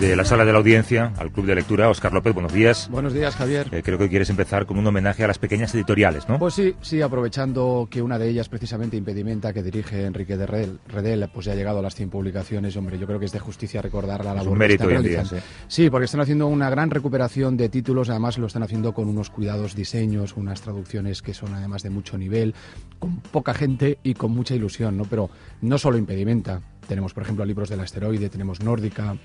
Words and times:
de 0.00 0.14
la 0.14 0.24
sala 0.24 0.44
de 0.44 0.52
la 0.52 0.58
audiencia 0.58 1.12
al 1.16 1.32
Club 1.32 1.46
de 1.46 1.54
Lectura. 1.54 1.88
Oscar 1.88 2.12
López, 2.12 2.34
buenos 2.34 2.52
días. 2.52 2.88
Buenos 2.90 3.14
días, 3.14 3.34
Javier. 3.34 3.68
Eh, 3.72 3.82
creo 3.82 3.98
que 3.98 4.08
quieres 4.08 4.28
empezar 4.28 4.66
con 4.66 4.78
un 4.78 4.86
homenaje 4.86 5.24
a 5.24 5.26
las 5.26 5.38
pequeñas 5.38 5.74
editoriales, 5.74 6.28
¿no? 6.28 6.38
Pues 6.38 6.54
sí, 6.54 6.74
sí, 6.82 7.00
aprovechando 7.00 7.88
que 7.90 8.02
una 8.02 8.18
de 8.18 8.28
ellas, 8.28 8.48
precisamente 8.48 8.96
Impedimenta, 8.96 9.54
que 9.54 9.62
dirige 9.62 10.04
Enrique 10.04 10.36
de 10.36 10.46
Redel, 10.46 11.28
pues 11.32 11.46
ya 11.46 11.52
ha 11.52 11.54
llegado 11.54 11.78
a 11.78 11.82
las 11.82 11.94
100 11.94 12.10
publicaciones. 12.10 12.76
Hombre, 12.76 12.98
yo 12.98 13.06
creo 13.06 13.18
que 13.18 13.24
es 13.24 13.32
de 13.32 13.38
justicia 13.38 13.80
recordar 13.80 14.24
la 14.24 14.34
labor 14.34 14.42
es 14.42 14.52
un 14.52 14.58
mérito 14.58 14.86
que 14.86 14.98
hoy 14.98 15.08
día, 15.08 15.24
sí. 15.24 15.36
sí, 15.66 15.90
porque 15.90 16.04
están 16.04 16.20
haciendo 16.20 16.46
una 16.46 16.68
gran 16.68 16.90
recuperación 16.90 17.56
de 17.56 17.70
títulos. 17.70 18.10
Además, 18.10 18.36
lo 18.36 18.48
están 18.48 18.62
haciendo 18.62 18.92
con 18.92 19.08
unos 19.08 19.30
cuidados 19.30 19.74
diseños, 19.74 20.36
unas 20.36 20.60
traducciones 20.60 21.22
que 21.22 21.32
son 21.32 21.54
además 21.54 21.82
de 21.82 21.90
mucho 21.90 22.18
nivel, 22.18 22.54
con 22.98 23.16
poca 23.20 23.54
gente 23.54 23.98
y 24.02 24.12
con 24.12 24.32
mucha 24.32 24.54
ilusión, 24.54 24.98
¿no? 24.98 25.04
Pero 25.04 25.30
no 25.62 25.78
solo 25.78 25.96
Impedimenta. 25.96 26.60
Tenemos, 26.86 27.14
por 27.14 27.22
ejemplo, 27.22 27.44
libros 27.44 27.68
del 27.68 27.80
asteroide, 27.80 28.28
tenemos 28.28 28.62
Nórdica, 28.62 29.16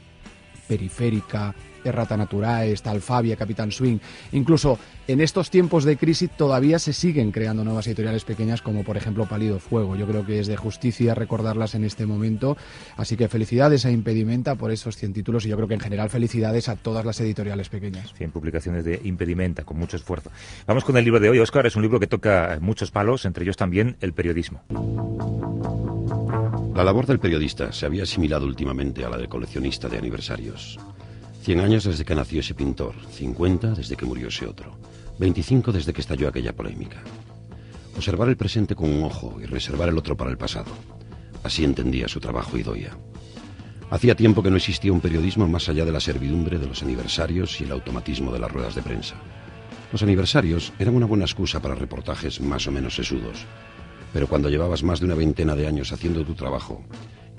Periférica, 0.68 1.54
Errata 1.84 2.18
Naturae, 2.18 2.72
está 2.72 2.92
Alfabia, 2.92 3.36
Capitán 3.36 3.72
Swing. 3.72 3.98
Incluso 4.32 4.78
en 5.08 5.22
estos 5.22 5.50
tiempos 5.50 5.84
de 5.84 5.98
crisis 5.98 6.30
todavía 6.30 6.80
se 6.80 6.94
siguen 6.94 7.32
creando 7.32 7.64
nuevas 7.64 7.88
editoriales 7.88 8.24
pequeñas 8.24 8.62
como 8.62 8.84
por 8.84 8.98
ejemplo 8.98 9.26
Palido 9.26 9.60
Fuego. 9.60 9.96
Yo 9.96 10.08
creo 10.08 10.26
que 10.26 10.40
es 10.40 10.48
de 10.48 10.58
justicia 10.58 11.16
recordarlas 11.16 11.76
en 11.76 11.84
este 11.84 12.06
momento. 12.06 12.58
Así 12.98 13.18
que 13.18 13.28
felicidades 13.28 13.86
a 13.86 13.92
Impedimenta 13.92 14.56
por 14.56 14.72
esos 14.72 14.98
100 14.98 15.14
títulos 15.14 15.46
y 15.46 15.50
yo 15.50 15.56
creo 15.56 15.68
que 15.68 15.74
en 15.74 15.80
general 15.80 16.10
felicidades 16.10 16.70
a 16.70 16.76
todas 16.76 17.06
las 17.06 17.20
editoriales 17.20 17.70
pequeñas. 17.70 18.14
100 18.14 18.32
publicaciones 18.32 18.86
de 18.86 19.02
Impedimenta 19.04 19.64
con 19.64 19.78
mucho 19.78 19.98
esfuerzo. 19.98 20.32
Vamos 20.68 20.84
con 20.84 20.98
el 20.98 21.04
libro 21.04 21.20
de 21.20 21.30
hoy, 21.30 21.40
Oscar. 21.40 21.66
Es 21.66 21.76
un 21.76 21.82
libro 21.82 22.00
que 22.00 22.08
toca 22.08 22.58
muchos 22.62 22.92
palos, 22.92 23.26
entre 23.26 23.44
ellos 23.44 23.58
también 23.58 23.98
el 24.02 24.14
periodismo. 24.14 24.62
La 26.76 26.86
labor 26.86 27.06
del 27.06 27.20
periodista 27.20 27.74
se 27.74 27.86
había 27.86 28.04
asimilado 28.04 28.46
últimamente 28.46 29.04
a 29.04 29.10
la 29.10 29.18
del 29.18 29.28
coleccionista 29.28 29.90
de 29.90 29.98
aniversarios. 29.98 30.80
Cien 31.44 31.60
años 31.60 31.84
desde 31.84 32.06
que 32.06 32.16
nació 32.16 32.40
ese 32.40 32.54
pintor, 32.54 32.96
cincuenta 33.12 33.72
desde 33.72 33.98
que 33.98 34.06
murió 34.06 34.30
ese 34.30 34.48
otro, 34.48 34.78
veinticinco 35.20 35.74
desde 35.74 35.92
que 35.92 36.00
estalló 36.00 36.30
aquella 36.30 36.56
polémica. 36.56 37.04
Observar 37.98 38.30
el 38.30 38.38
presente 38.38 38.74
con 38.74 38.90
un 38.90 39.04
ojo 39.04 39.38
y 39.42 39.46
reservar 39.46 39.90
el 39.90 39.98
otro 39.98 40.16
para 40.16 40.32
el 40.32 40.38
pasado. 40.38 40.72
Así 41.44 41.66
entendía 41.66 42.08
su 42.08 42.22
trabajo 42.22 42.58
Idoia. 42.58 42.98
Hacía 43.90 44.16
tiempo 44.16 44.42
que 44.42 44.50
no 44.50 44.56
existía 44.56 44.94
un 44.94 45.02
periodismo 45.02 45.48
más 45.50 45.68
allá 45.68 45.84
de 45.84 45.92
la 45.92 46.00
servidumbre 46.00 46.58
de 46.58 46.68
los 46.68 46.82
aniversarios 46.84 47.60
y 47.60 47.66
el 47.66 47.74
automatismo 47.74 48.32
de 48.32 48.40
las 48.40 48.52
ruedas 48.52 48.76
de 48.76 48.82
prensa. 48.82 49.16
Los 49.92 50.04
aniversarios 50.04 50.72
eran 50.80 50.96
una 50.96 51.06
buena 51.06 51.26
excusa 51.26 51.62
para 51.62 51.76
reportajes 51.76 52.40
más 52.40 52.66
o 52.68 52.72
menos 52.72 52.96
sesudos, 52.96 53.46
pero 54.14 54.28
cuando 54.28 54.50
llevabas 54.50 54.84
más 54.84 55.00
de 55.00 55.06
una 55.06 55.16
veintena 55.16 55.56
de 55.56 55.68
años 55.68 55.92
haciendo 55.92 56.26
tu 56.26 56.34
trabajo 56.34 56.84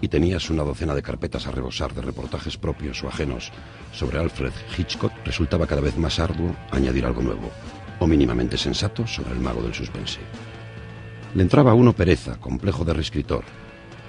y 0.01 0.09
tenías 0.09 0.51
una 0.51 0.65
docena 0.65 0.95
de 0.95 1.03
carpetas 1.03 1.47
a 1.47 1.53
rebosar 1.53 1.95
de 1.95 2.03
reportajes 2.03 2.56
propios 2.56 3.03
o 3.05 3.09
ajenos 3.09 3.53
sobre 3.92 4.19
Alfred 4.19 4.53
Hitchcock, 4.77 5.12
resultaba 5.25 5.66
cada 5.66 5.81
vez 5.81 5.97
más 5.97 6.19
arduo 6.19 6.55
añadir 6.72 7.06
algo 7.06 7.22
nuevo, 7.22 7.50
o 8.00 8.06
mínimamente 8.06 8.59
sensato 8.59 9.06
sobre 9.06 9.32
el 9.32 9.41
mago 9.41 9.62
del 9.62 9.75
suspense. 9.75 10.19
Le 11.34 11.43
entraba 11.43 11.71
a 11.71 11.75
uno 11.75 11.93
pereza, 11.93 12.37
complejo 12.41 12.84
de 12.84 12.94
reescritor, 12.94 13.44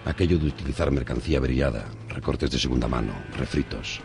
aquello 0.06 0.40
de 0.40 0.48
utilizar 0.48 0.90
mercancía 0.92 1.38
averiada, 1.38 1.86
recortes 2.10 2.50
de 2.50 2.58
segunda 2.58 2.88
mano, 2.88 3.14
refritos, 3.38 4.02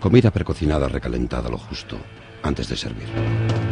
comida 0.00 0.30
precocinada 0.30 0.88
recalentada 0.88 1.48
lo 1.48 1.58
justo 1.58 1.96
antes 2.42 2.68
de 2.68 2.76
servir. 2.76 3.69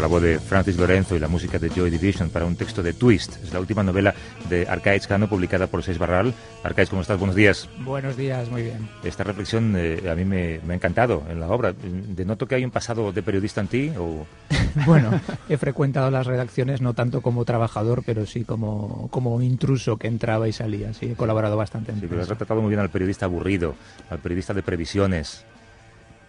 La 0.00 0.06
voz 0.08 0.22
de 0.22 0.38
Francis 0.38 0.76
Lorenzo 0.76 1.16
y 1.16 1.18
la 1.18 1.28
música 1.28 1.58
de 1.58 1.70
Joy 1.70 1.90
Division 1.90 2.28
para 2.30 2.44
un 2.44 2.56
texto 2.56 2.82
de 2.82 2.92
Twist. 2.92 3.42
Es 3.42 3.52
la 3.52 3.60
última 3.60 3.82
novela 3.82 4.14
de 4.48 4.66
Arcaiz 4.68 5.06
Cano 5.06 5.28
publicada 5.28 5.68
por 5.68 5.82
Seis 5.82 5.98
Barral. 5.98 6.34
Arcaiz, 6.62 6.90
¿cómo 6.90 7.02
estás? 7.02 7.18
Buenos 7.18 7.34
días. 7.34 7.68
Buenos 7.80 8.16
días, 8.16 8.50
muy 8.50 8.62
bien. 8.62 8.88
Esta 9.04 9.24
reflexión 9.24 9.74
eh, 9.76 10.08
a 10.10 10.14
mí 10.14 10.24
me, 10.24 10.60
ha 10.68 10.74
encantado 10.74 11.22
en 11.30 11.40
la 11.40 11.48
obra. 11.48 11.72
¿Denoto 11.72 12.46
que 12.46 12.56
hay 12.56 12.64
un 12.64 12.70
pasado 12.70 13.12
de 13.12 13.22
periodista 13.22 13.60
en 13.60 13.68
ti? 13.68 13.92
O... 13.98 14.26
bueno, 14.86 15.20
he 15.48 15.56
frecuentado 15.56 16.10
las 16.10 16.26
redacciones 16.26 16.80
no 16.80 16.92
tanto 16.92 17.22
como 17.22 17.44
trabajador, 17.44 18.02
pero 18.04 18.26
sí 18.26 18.44
como, 18.44 19.08
como 19.10 19.40
intruso 19.40 19.96
que 19.96 20.08
entraba 20.08 20.48
y 20.48 20.52
salía. 20.52 20.92
Sí, 20.92 21.12
he 21.12 21.14
colaborado 21.14 21.56
bastante 21.56 21.92
en 21.92 22.00
Sí, 22.00 22.06
pero 22.08 22.22
has 22.22 22.28
retratado 22.28 22.60
muy 22.60 22.68
bien 22.68 22.80
al 22.80 22.90
periodista 22.90 23.26
aburrido, 23.26 23.74
al 24.10 24.18
periodista 24.18 24.52
de 24.52 24.62
previsiones, 24.62 25.44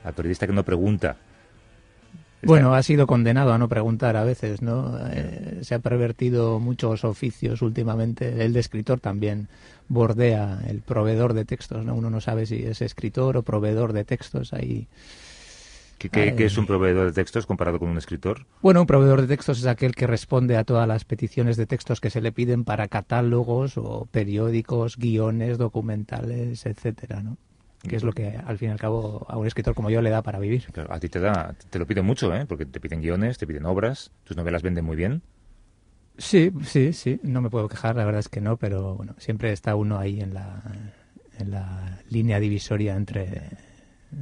al 0.03 0.13
periodista 0.13 0.47
que 0.47 0.53
no 0.53 0.63
pregunta 0.63 1.17
bueno, 2.47 2.73
ha 2.73 2.81
sido 2.81 3.05
condenado 3.05 3.53
a 3.53 3.57
no 3.57 3.67
preguntar 3.67 4.17
a 4.17 4.23
veces, 4.23 4.61
¿no? 4.61 4.97
Eh, 5.11 5.59
se 5.61 5.75
ha 5.75 5.79
pervertido 5.79 6.59
muchos 6.59 7.03
oficios 7.03 7.61
últimamente. 7.61 8.43
El 8.43 8.53
de 8.53 8.59
escritor 8.59 8.99
también 8.99 9.47
bordea 9.87 10.61
el 10.67 10.81
proveedor 10.81 11.33
de 11.33 11.45
textos, 11.45 11.85
¿no? 11.85 11.95
Uno 11.95 12.09
no 12.09 12.21
sabe 12.21 12.45
si 12.45 12.63
es 12.63 12.81
escritor 12.81 13.37
o 13.37 13.43
proveedor 13.43 13.93
de 13.93 14.05
textos 14.05 14.53
ahí. 14.53 14.87
¿Qué, 15.97 16.09
qué, 16.09 16.45
es 16.45 16.57
un 16.57 16.67
proveedor 16.67 17.07
de 17.07 17.13
textos 17.13 17.47
comparado 17.47 17.79
con 17.79 17.89
un 17.89 17.97
escritor? 17.97 18.45
Bueno, 18.61 18.81
un 18.81 18.87
proveedor 18.87 19.21
de 19.21 19.27
textos 19.27 19.59
es 19.59 19.65
aquel 19.65 19.95
que 19.95 20.05
responde 20.05 20.55
a 20.55 20.63
todas 20.63 20.87
las 20.87 21.05
peticiones 21.05 21.57
de 21.57 21.65
textos 21.65 21.99
que 21.99 22.11
se 22.11 22.21
le 22.21 22.31
piden 22.31 22.63
para 22.65 22.87
catálogos 22.87 23.77
o 23.77 24.07
periódicos, 24.11 24.97
guiones, 24.97 25.57
documentales, 25.57 26.67
etcétera, 26.67 27.23
¿no? 27.23 27.37
Que 27.87 27.95
es 27.95 28.03
lo 28.03 28.11
que 28.13 28.37
al 28.45 28.57
fin 28.57 28.69
y 28.69 28.71
al 28.71 28.79
cabo 28.79 29.25
a 29.29 29.37
un 29.37 29.47
escritor 29.47 29.73
como 29.73 29.89
yo 29.89 30.01
le 30.01 30.09
da 30.09 30.21
para 30.21 30.39
vivir. 30.39 30.65
a 30.89 30.99
ti 30.99 31.09
te 31.09 31.19
da, 31.19 31.55
te 31.69 31.79
lo 31.79 31.85
piden 31.85 32.05
mucho, 32.05 32.33
¿eh? 32.35 32.45
Porque 32.45 32.65
te 32.65 32.79
piden 32.79 33.01
guiones, 33.01 33.37
te 33.37 33.47
piden 33.47 33.65
obras, 33.65 34.11
tus 34.23 34.37
novelas 34.37 34.61
venden 34.61 34.85
muy 34.85 34.95
bien. 34.95 35.21
Sí, 36.17 36.51
sí, 36.63 36.93
sí, 36.93 37.19
no 37.23 37.41
me 37.41 37.49
puedo 37.49 37.67
quejar, 37.67 37.95
la 37.95 38.03
verdad 38.03 38.19
es 38.19 38.29
que 38.29 38.41
no, 38.41 38.57
pero 38.57 38.95
bueno, 38.95 39.15
siempre 39.19 39.51
está 39.51 39.75
uno 39.75 39.99
ahí 39.99 40.19
en 40.19 40.33
la, 40.33 40.63
en 41.37 41.51
la 41.51 41.99
línea 42.09 42.39
divisoria 42.39 42.95
entre 42.95 43.49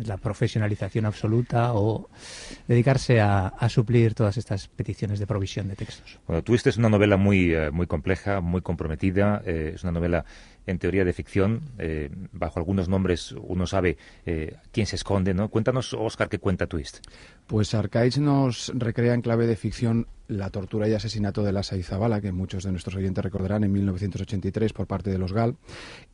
la 0.04 0.18
profesionalización 0.18 1.06
absoluta 1.06 1.74
o 1.74 2.10
dedicarse 2.68 3.22
a, 3.22 3.54
suplir 3.70 4.14
todas 4.14 4.38
estas 4.38 4.68
peticiones 4.68 5.20
de 5.20 5.28
provisión 5.28 5.68
de 5.68 5.76
textos. 5.76 6.20
Bueno, 6.28 6.44
tú 6.44 6.56
es 6.56 6.78
una 6.78 6.90
novela 6.90 7.18
muy, 7.18 7.54
eh, 7.54 7.72
muy 7.72 7.88
compleja, 7.88 8.42
muy 8.42 8.62
comprometida, 8.62 9.42
eh, 9.46 9.74
es 9.76 9.84
una 9.84 9.92
novela 9.92 10.26
en 10.68 10.80
teoría 10.80 11.06
de 11.06 11.14
ficción, 11.14 11.62
eh, 11.78 12.10
bajo 12.32 12.60
algunos 12.60 12.90
nombres 12.90 13.34
uno 13.34 13.68
sabe 13.68 13.98
eh, 14.26 14.56
quién 14.72 14.88
se 14.88 14.96
esconde, 14.96 15.34
¿no? 15.34 15.50
Cuéntanos, 15.50 15.94
Oscar, 15.94 16.30
qué 16.30 16.40
cuenta 16.40 16.68
Twist. 16.68 17.00
Pues 17.48 17.74
Arcaich 17.74 18.18
nos 18.18 18.72
recrea 18.76 19.14
en 19.14 19.22
clave 19.22 19.48
de 19.48 19.56
ficción 19.56 20.08
la 20.28 20.50
tortura 20.50 20.88
y 20.88 20.94
asesinato 20.94 21.44
de 21.44 21.52
Lassa 21.52 21.78
Izabala, 21.78 22.22
que 22.22 22.32
muchos 22.32 22.64
de 22.64 22.72
nuestros 22.72 22.96
oyentes 22.96 23.24
recordarán 23.24 23.64
en 23.64 23.72
1983 23.72 24.74
por 24.74 24.88
parte 24.88 25.12
de 25.12 25.20
los 25.20 25.34
GAL. 25.34 25.56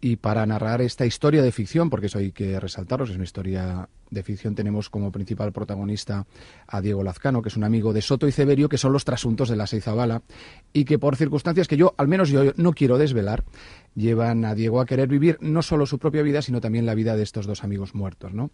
Y 0.02 0.18
para 0.18 0.46
narrar 0.46 0.82
esta 0.82 1.06
historia 1.06 1.42
de 1.42 1.52
ficción, 1.52 1.90
porque 1.90 2.08
eso 2.08 2.20
hay 2.20 2.32
que 2.32 2.60
resaltaros, 2.60 3.10
es 3.10 3.16
una 3.16 3.24
historia 3.24 3.88
de 4.12 4.24
ficción, 4.24 4.54
tenemos 4.54 4.90
como 4.90 5.12
principal 5.12 5.52
protagonista 5.52 6.28
a 6.68 6.82
Diego 6.82 7.04
Lazcano, 7.04 7.42
que 7.42 7.50
es 7.50 7.58
un 7.58 7.64
amigo 7.64 7.94
de 7.94 8.02
Soto 8.02 8.28
y 8.28 8.32
Severio, 8.32 8.70
que 8.70 8.78
son 8.78 8.94
los 8.94 9.06
trasuntos 9.06 9.50
de 9.50 9.56
Lassa 9.56 9.78
Izabala, 9.78 10.22
y 10.74 10.86
que 10.86 11.00
por 11.00 11.16
circunstancias 11.16 11.68
que 11.68 11.78
yo, 11.78 11.96
al 11.98 12.08
menos 12.08 12.30
yo, 12.30 12.52
no 12.58 12.74
quiero 12.74 12.98
desvelar, 12.98 13.44
llevan 13.96 14.46
a 14.46 14.54
Diego 14.54 14.80
a 14.82 14.86
querer 14.86 15.08
vivir 15.08 15.38
no 15.42 15.62
solo 15.62 15.86
su 15.86 15.98
propia 15.98 16.22
vida, 16.22 16.42
sino 16.42 16.62
también 16.62 16.86
la 16.86 16.94
vida 16.94 17.16
de 17.16 17.24
estos 17.24 17.48
dos 17.48 17.64
amigos 17.64 17.96
muertos, 17.96 18.34
¿no? 18.34 18.52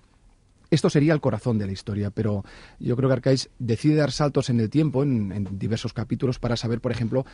Esto 0.70 0.90
sería 0.90 1.14
el 1.14 1.22
corazón 1.22 1.58
de 1.58 1.66
la 1.66 1.72
historia, 1.72 2.10
pero 2.10 2.44
yo 2.80 2.96
creo 2.96 3.10
que 3.10 3.14
Arcais 3.14 3.50
decide 3.58 3.96
dar 3.96 4.12
saltos 4.12 4.50
en 4.50 4.60
el 4.60 4.70
tiempo, 4.70 5.04
en, 5.04 5.48
diversos 5.58 5.94
capítulos, 5.94 6.40
para 6.40 6.58
saber, 6.58 6.82
por 6.82 6.92
ejemplo, 6.92 7.26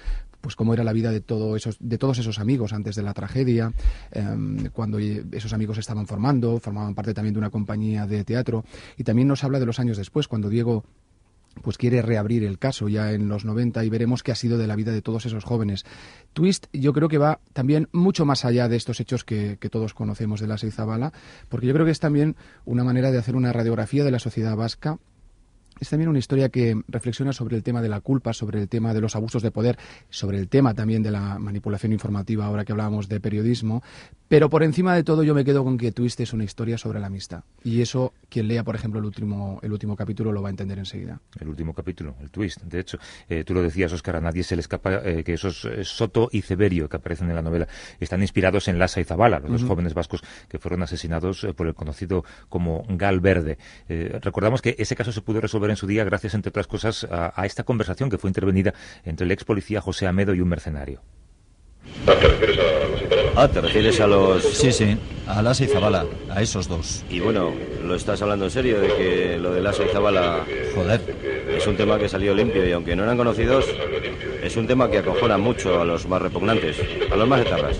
pues 0.41 0.55
cómo 0.55 0.73
era 0.73 0.83
la 0.83 0.93
vida 0.93 1.11
de, 1.11 1.23
esos, 1.55 1.77
de 1.79 1.97
todos 1.97 2.19
esos 2.19 2.39
amigos 2.39 2.73
antes 2.73 2.95
de 2.95 3.01
la 3.01 3.13
tragedia, 3.13 3.73
em, 4.11 4.69
cuando 4.69 4.99
esos 4.99 5.53
amigos 5.53 5.77
estaban 5.77 6.05
formando, 6.05 6.59
formaban 6.59 6.93
parte 6.93 7.13
también 7.13 7.33
de 7.33 7.39
una 7.39 7.49
compañía 7.49 8.05
de 8.05 8.23
teatro, 8.23 8.65
y 8.97 9.03
también 9.03 9.27
nos 9.27 9.43
habla 9.43 9.59
de 9.59 9.65
los 9.65 9.79
años 9.79 9.97
después, 9.97 10.27
cuando 10.27 10.49
Diego 10.49 10.83
pues 11.61 11.77
quiere 11.77 12.01
reabrir 12.01 12.43
el 12.43 12.59
caso 12.59 12.89
ya 12.89 13.11
en 13.11 13.29
los 13.29 13.45
90 13.45 13.83
y 13.83 13.89
veremos 13.89 14.23
qué 14.23 14.31
ha 14.31 14.35
sido 14.35 14.57
de 14.57 14.67
la 14.67 14.75
vida 14.75 14.91
de 14.91 15.01
todos 15.01 15.25
esos 15.25 15.43
jóvenes. 15.43 15.85
Twist 16.33 16.67
yo 16.73 16.93
creo 16.93 17.09
que 17.09 17.17
va 17.17 17.39
también 17.53 17.89
mucho 17.91 18.25
más 18.25 18.45
allá 18.45 18.67
de 18.67 18.75
estos 18.75 18.99
hechos 18.99 19.23
que, 19.23 19.57
todos 19.71 19.93
conocemos 19.93 20.39
de 20.39 20.47
la 20.47 20.57
Seizabala, 20.57 21.13
porque 21.49 21.67
yo 21.67 21.73
creo 21.73 21.85
que 21.85 21.91
es 21.91 21.99
también 21.99 22.35
una 22.65 22.83
manera 22.83 23.11
de 23.11 23.17
hacer 23.17 23.35
una 23.35 23.53
radiografía 23.53 24.03
de 24.03 24.11
la 24.11 24.19
sociedad 24.19 24.55
vasca 24.55 24.99
es 25.79 25.89
también 25.89 26.09
una 26.09 26.19
historia 26.19 26.49
que 26.49 26.81
reflexiona 26.87 27.33
sobre 27.33 27.55
el 27.55 27.63
tema 27.63 27.81
de 27.81 27.89
la 27.89 28.01
culpa, 28.01 28.33
sobre 28.33 28.61
el 28.61 28.69
tema 28.69 28.93
de 28.93 29.01
los 29.01 29.15
abusos 29.15 29.41
de 29.41 29.51
poder, 29.51 29.77
sobre 30.09 30.39
el 30.39 30.47
tema 30.47 30.73
también 30.73 31.03
de 31.03 31.11
la 31.11 31.39
manipulación 31.39 31.93
informativa, 31.93 32.45
ahora 32.45 32.65
que 32.65 32.71
hablábamos 32.71 33.09
de 33.09 33.19
periodismo. 33.19 33.83
Pero 34.27 34.49
por 34.49 34.63
encima 34.63 34.95
de 34.95 35.03
todo 35.03 35.23
yo 35.23 35.35
me 35.35 35.45
quedo 35.45 35.63
con 35.63 35.77
que 35.77 35.91
Twist 35.91 36.19
es 36.19 36.33
una 36.33 36.43
historia 36.43 36.77
sobre 36.77 36.99
la 36.99 37.07
amistad. 37.07 37.43
Y 37.63 37.81
eso, 37.81 38.13
quien 38.29 38.47
lea, 38.47 38.63
por 38.63 38.75
ejemplo, 38.75 38.99
el 38.99 39.05
último, 39.05 39.59
el 39.61 39.71
último 39.71 39.95
capítulo 39.95 40.31
lo 40.31 40.41
va 40.41 40.49
a 40.49 40.51
entender 40.51 40.79
enseguida. 40.79 41.21
El 41.39 41.49
último 41.49 41.73
capítulo, 41.73 42.15
el 42.19 42.31
Twist. 42.31 42.61
De 42.63 42.79
hecho, 42.79 42.97
eh, 43.29 43.43
tú 43.43 43.53
lo 43.53 43.61
decías, 43.61 43.93
Oscar, 43.93 44.15
a 44.15 44.21
nadie 44.21 44.43
se 44.43 44.55
le 44.55 44.61
escapa 44.61 45.01
eh, 45.03 45.23
que 45.23 45.33
esos 45.33 45.65
eh, 45.65 45.83
Soto 45.83 46.29
y 46.31 46.41
Severio 46.41 46.89
que 46.89 46.97
aparecen 46.97 47.29
en 47.29 47.35
la 47.35 47.41
novela 47.41 47.67
están 47.99 48.21
inspirados 48.21 48.67
en 48.67 48.79
Lassa 48.79 49.01
y 49.01 49.03
Zabala, 49.03 49.39
los 49.39 49.51
dos 49.51 49.63
jóvenes 49.65 49.93
vascos 49.93 50.23
que 50.47 50.57
fueron 50.57 50.81
asesinados 50.81 51.45
por 51.55 51.67
el 51.67 51.75
conocido 51.75 52.25
como 52.49 52.85
Gal 52.89 53.19
Verde. 53.19 53.57
recordamos 53.87 54.61
que 54.61 54.75
ese 54.79 54.95
caso 54.95 55.11
se 55.11 55.21
pudo 55.21 55.41
resolver 55.41 55.62
en 55.69 55.77
su 55.77 55.87
día 55.87 56.03
gracias, 56.03 56.33
entre 56.33 56.49
otras 56.49 56.67
cosas, 56.67 57.07
a, 57.09 57.45
esta 57.45 57.63
conversación 57.63 58.09
que 58.09 58.17
fue 58.17 58.29
intervenida 58.29 58.73
entre 59.03 59.25
el 59.25 59.31
ex 59.31 59.43
policía 59.43 59.81
José 59.81 60.07
Amedo 60.07 60.33
y 60.33 60.41
un 60.41 60.49
mercenario. 60.49 61.01
Ah, 63.35 63.47
¿te 63.47 63.61
refieres 63.61 63.99
a 63.99 64.07
los...? 64.07 64.43
Sí, 64.43 64.71
sí, 64.71 64.97
a 65.27 65.41
Lasa 65.41 65.63
y 65.63 65.67
Zabala, 65.67 66.05
a 66.29 66.41
esos 66.41 66.67
dos. 66.67 67.03
Y 67.09 67.19
bueno, 67.19 67.51
¿lo 67.83 67.95
estás 67.95 68.21
hablando 68.21 68.45
en 68.45 68.51
serio 68.51 68.79
de 68.79 68.87
que 68.87 69.37
lo 69.39 69.53
de 69.53 69.61
Lasa 69.61 69.83
y 69.85 69.89
Zabala... 69.89 70.45
Joder. 70.75 71.01
Es 71.55 71.67
un 71.67 71.75
tema 71.75 71.97
que 71.99 72.09
salió 72.09 72.33
limpio 72.33 72.67
y 72.67 72.71
aunque 72.71 72.95
no 72.95 73.03
eran 73.03 73.15
conocidos, 73.15 73.65
es 74.41 74.57
un 74.57 74.67
tema 74.67 74.89
que 74.89 74.97
acojona 74.97 75.37
mucho 75.37 75.79
a 75.79 75.85
los 75.85 76.07
más 76.07 76.21
repugnantes, 76.21 76.77
a 77.11 77.15
los 77.15 77.27
más 77.27 77.41
etarras. 77.41 77.77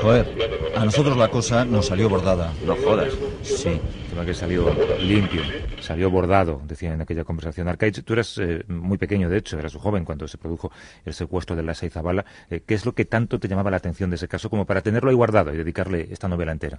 Joder, 0.00 0.26
a 0.74 0.84
nosotros 0.84 1.16
la 1.16 1.28
cosa 1.28 1.64
nos 1.64 1.86
salió 1.86 2.08
bordada. 2.08 2.52
No 2.66 2.74
jodas. 2.76 3.12
Sí. 3.42 3.80
Tema 4.10 4.26
que 4.26 4.34
salió 4.34 4.66
limpio, 4.98 5.42
salió 5.80 6.10
bordado, 6.10 6.60
decían 6.66 6.94
en 6.94 7.00
aquella 7.00 7.24
conversación. 7.24 7.68
Arcaich, 7.68 8.02
tú 8.04 8.12
eras 8.12 8.36
eh, 8.38 8.62
muy 8.68 8.98
pequeño, 8.98 9.30
de 9.30 9.38
hecho, 9.38 9.58
eras 9.58 9.74
un 9.74 9.80
joven 9.80 10.04
cuando 10.04 10.28
se 10.28 10.36
produjo 10.36 10.70
el 11.04 11.14
secuestro 11.14 11.56
de 11.56 11.62
Lasa 11.62 11.86
y 11.86 11.90
Zabala. 11.90 12.24
Eh, 12.50 12.62
¿Qué 12.66 12.74
es 12.74 12.84
lo 12.84 12.94
que 12.94 13.04
tanto 13.04 13.38
te 13.38 13.48
llamaba 13.48 13.70
la 13.70 13.78
atención 13.78 14.10
de 14.10 14.16
ese 14.16 14.28
caso 14.28 14.50
como 14.50 14.66
para 14.66 14.82
tenerlo 14.82 15.08
ahí 15.08 15.16
guardado 15.16 15.54
y 15.54 15.56
dedicarle 15.56 16.08
esta 16.10 16.28
novela 16.28 16.52
entera? 16.52 16.71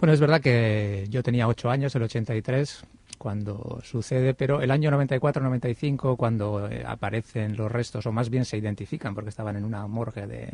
Bueno, 0.00 0.14
es 0.14 0.20
verdad 0.20 0.40
que 0.40 1.06
yo 1.10 1.22
tenía 1.22 1.46
ocho 1.46 1.68
años, 1.68 1.94
el 1.94 2.02
83, 2.04 2.84
cuando 3.18 3.80
sucede, 3.84 4.32
pero 4.32 4.62
el 4.62 4.70
año 4.70 4.90
94-95, 4.90 6.16
cuando 6.16 6.68
eh, 6.70 6.82
aparecen 6.86 7.54
los 7.54 7.70
restos, 7.70 8.06
o 8.06 8.12
más 8.12 8.30
bien 8.30 8.46
se 8.46 8.56
identifican, 8.56 9.14
porque 9.14 9.28
estaban 9.28 9.56
en 9.58 9.64
una 9.66 9.86
morgue 9.86 10.26
de, 10.26 10.48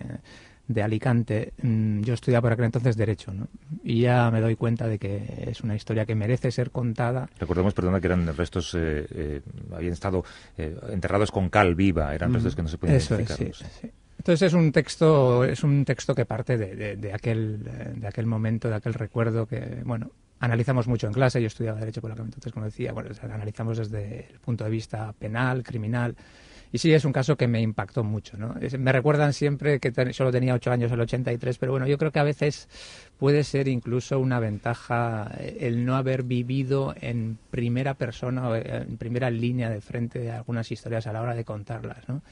de 0.67 0.83
Alicante, 0.83 1.53
mm, 1.63 2.01
yo 2.01 2.15
estudiaba 2.15 2.43
por 2.43 2.53
aquel 2.55 2.65
entonces 2.65 2.97
Derecho, 2.97 3.33
¿no? 3.33 3.47
y 3.85 4.01
ya 4.01 4.31
me 4.33 4.41
doy 4.41 4.57
cuenta 4.57 4.89
de 4.89 4.99
que 4.99 5.45
es 5.47 5.61
una 5.61 5.77
historia 5.77 6.05
que 6.05 6.17
merece 6.17 6.51
ser 6.51 6.73
contada. 6.73 7.29
Recordemos, 7.39 7.73
perdona, 7.73 8.01
que 8.01 8.09
eran 8.09 8.27
restos, 8.37 8.75
eh, 8.75 9.07
eh, 9.11 9.41
habían 9.73 9.93
estado 9.93 10.25
eh, 10.59 10.77
enterrados 10.91 11.31
con 11.31 11.51
cal 11.51 11.77
viva, 11.77 12.13
eran 12.15 12.35
restos 12.35 12.57
que 12.57 12.63
no 12.63 12.69
se 12.69 12.79
podían 12.79 12.97
Eso 12.97 13.15
es, 13.15 13.21
identificar. 13.31 13.55
sí, 13.55 13.65
no 13.65 13.71
sé. 13.71 13.81
sí. 13.81 13.93
Entonces 14.27 14.49
es 14.49 14.55
un 14.55 14.73
texto, 14.73 15.45
es 15.45 15.63
un 15.63 15.85
texto 15.85 16.13
que 16.13 16.27
parte 16.27 16.59
de, 16.59 17.13
aquel, 17.13 17.63
de 17.95 18.09
aquel 18.09 18.27
momento, 18.27 18.69
de 18.69 18.75
aquel 18.75 18.93
recuerdo 18.93 19.47
que, 19.47 19.83
bueno, 19.85 20.11
analizamos 20.41 20.89
mucho 20.89 21.07
en 21.07 21.13
clase. 21.13 21.41
Yo 21.41 21.47
estudiaba 21.47 21.79
derecho 21.79 22.01
por 22.01 22.11
la 22.11 22.17
que 22.17 22.23
entonces, 22.23 22.53
como 22.53 22.65
decía, 22.65 22.93
bueno, 22.93 23.11
analizamos 23.23 23.79
desde 23.79 24.27
el 24.29 24.41
punto 24.41 24.65
de 24.65 24.71
vista 24.71 25.13
penal, 25.13 25.63
criminal. 25.63 26.17
Y 26.73 26.79
sí, 26.79 26.93
es 26.93 27.05
un 27.05 27.13
caso 27.13 27.37
que 27.37 27.47
me 27.47 27.61
impactó 27.61 28.03
mucho, 28.03 28.37
¿no? 28.37 28.57
Me 28.81 28.91
recuerdan 28.91 29.33
siempre 29.33 29.79
que 29.79 30.13
solo 30.13 30.33
tenía 30.33 30.55
ocho 30.55 30.73
años 30.73 30.91
el 30.91 31.01
83, 31.03 31.59
pero 31.59 31.71
bueno, 31.71 31.87
yo 31.87 31.97
creo 31.97 32.11
que 32.11 32.19
a 32.19 32.25
veces 32.25 32.69
puede 33.19 33.45
ser 33.45 33.69
incluso 33.69 34.19
una 34.19 34.41
ventaja 34.41 35.31
eh, 35.39 35.59
el 35.61 35.85
no 35.85 35.95
haber 35.95 36.25
vivido 36.25 36.97
en 37.01 37.39
primera 37.53 37.95
persona 37.95 38.49
o 38.49 38.57
eh, 38.57 38.87
en 38.89 38.97
primera 38.97 39.31
línea 39.31 39.71
de 39.71 39.81
frente 39.81 40.19
de 40.19 40.33
algunas 40.33 40.73
historias 40.73 41.07
a 41.07 41.13
la 41.13 41.23
hora 41.23 41.37
de 41.37 41.45
contarlas, 41.45 42.09
¿no? 42.09 42.23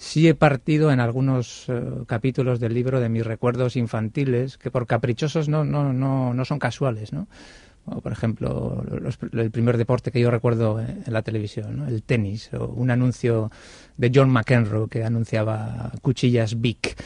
Sí 0.00 0.28
he 0.28 0.34
partido 0.34 0.92
en 0.92 1.00
algunos 1.00 1.64
eh, 1.68 1.82
capítulos 2.06 2.60
del 2.60 2.72
libro 2.72 3.00
de 3.00 3.08
mis 3.08 3.26
recuerdos 3.26 3.74
infantiles, 3.76 4.56
que 4.56 4.70
por 4.70 4.86
caprichosos 4.86 5.48
no, 5.48 5.64
no, 5.64 5.92
no, 5.92 6.32
no 6.34 6.44
son 6.44 6.60
casuales, 6.60 7.12
¿no? 7.12 7.26
Por 8.02 8.12
ejemplo, 8.12 8.84
los- 9.00 9.18
el 9.32 9.50
primer 9.50 9.78
deporte 9.78 10.12
que 10.12 10.20
yo 10.20 10.30
recuerdo 10.30 10.78
en 10.78 11.02
la 11.06 11.22
televisión, 11.22 11.86
el 11.88 12.02
tenis, 12.02 12.50
o 12.52 12.66
un 12.66 12.90
anuncio 12.90 13.50
de 13.96 14.12
John 14.14 14.30
McEnroe 14.30 14.88
que 14.88 15.04
anunciaba 15.04 15.90
cuchillas 16.02 16.60
Bic 16.60 16.96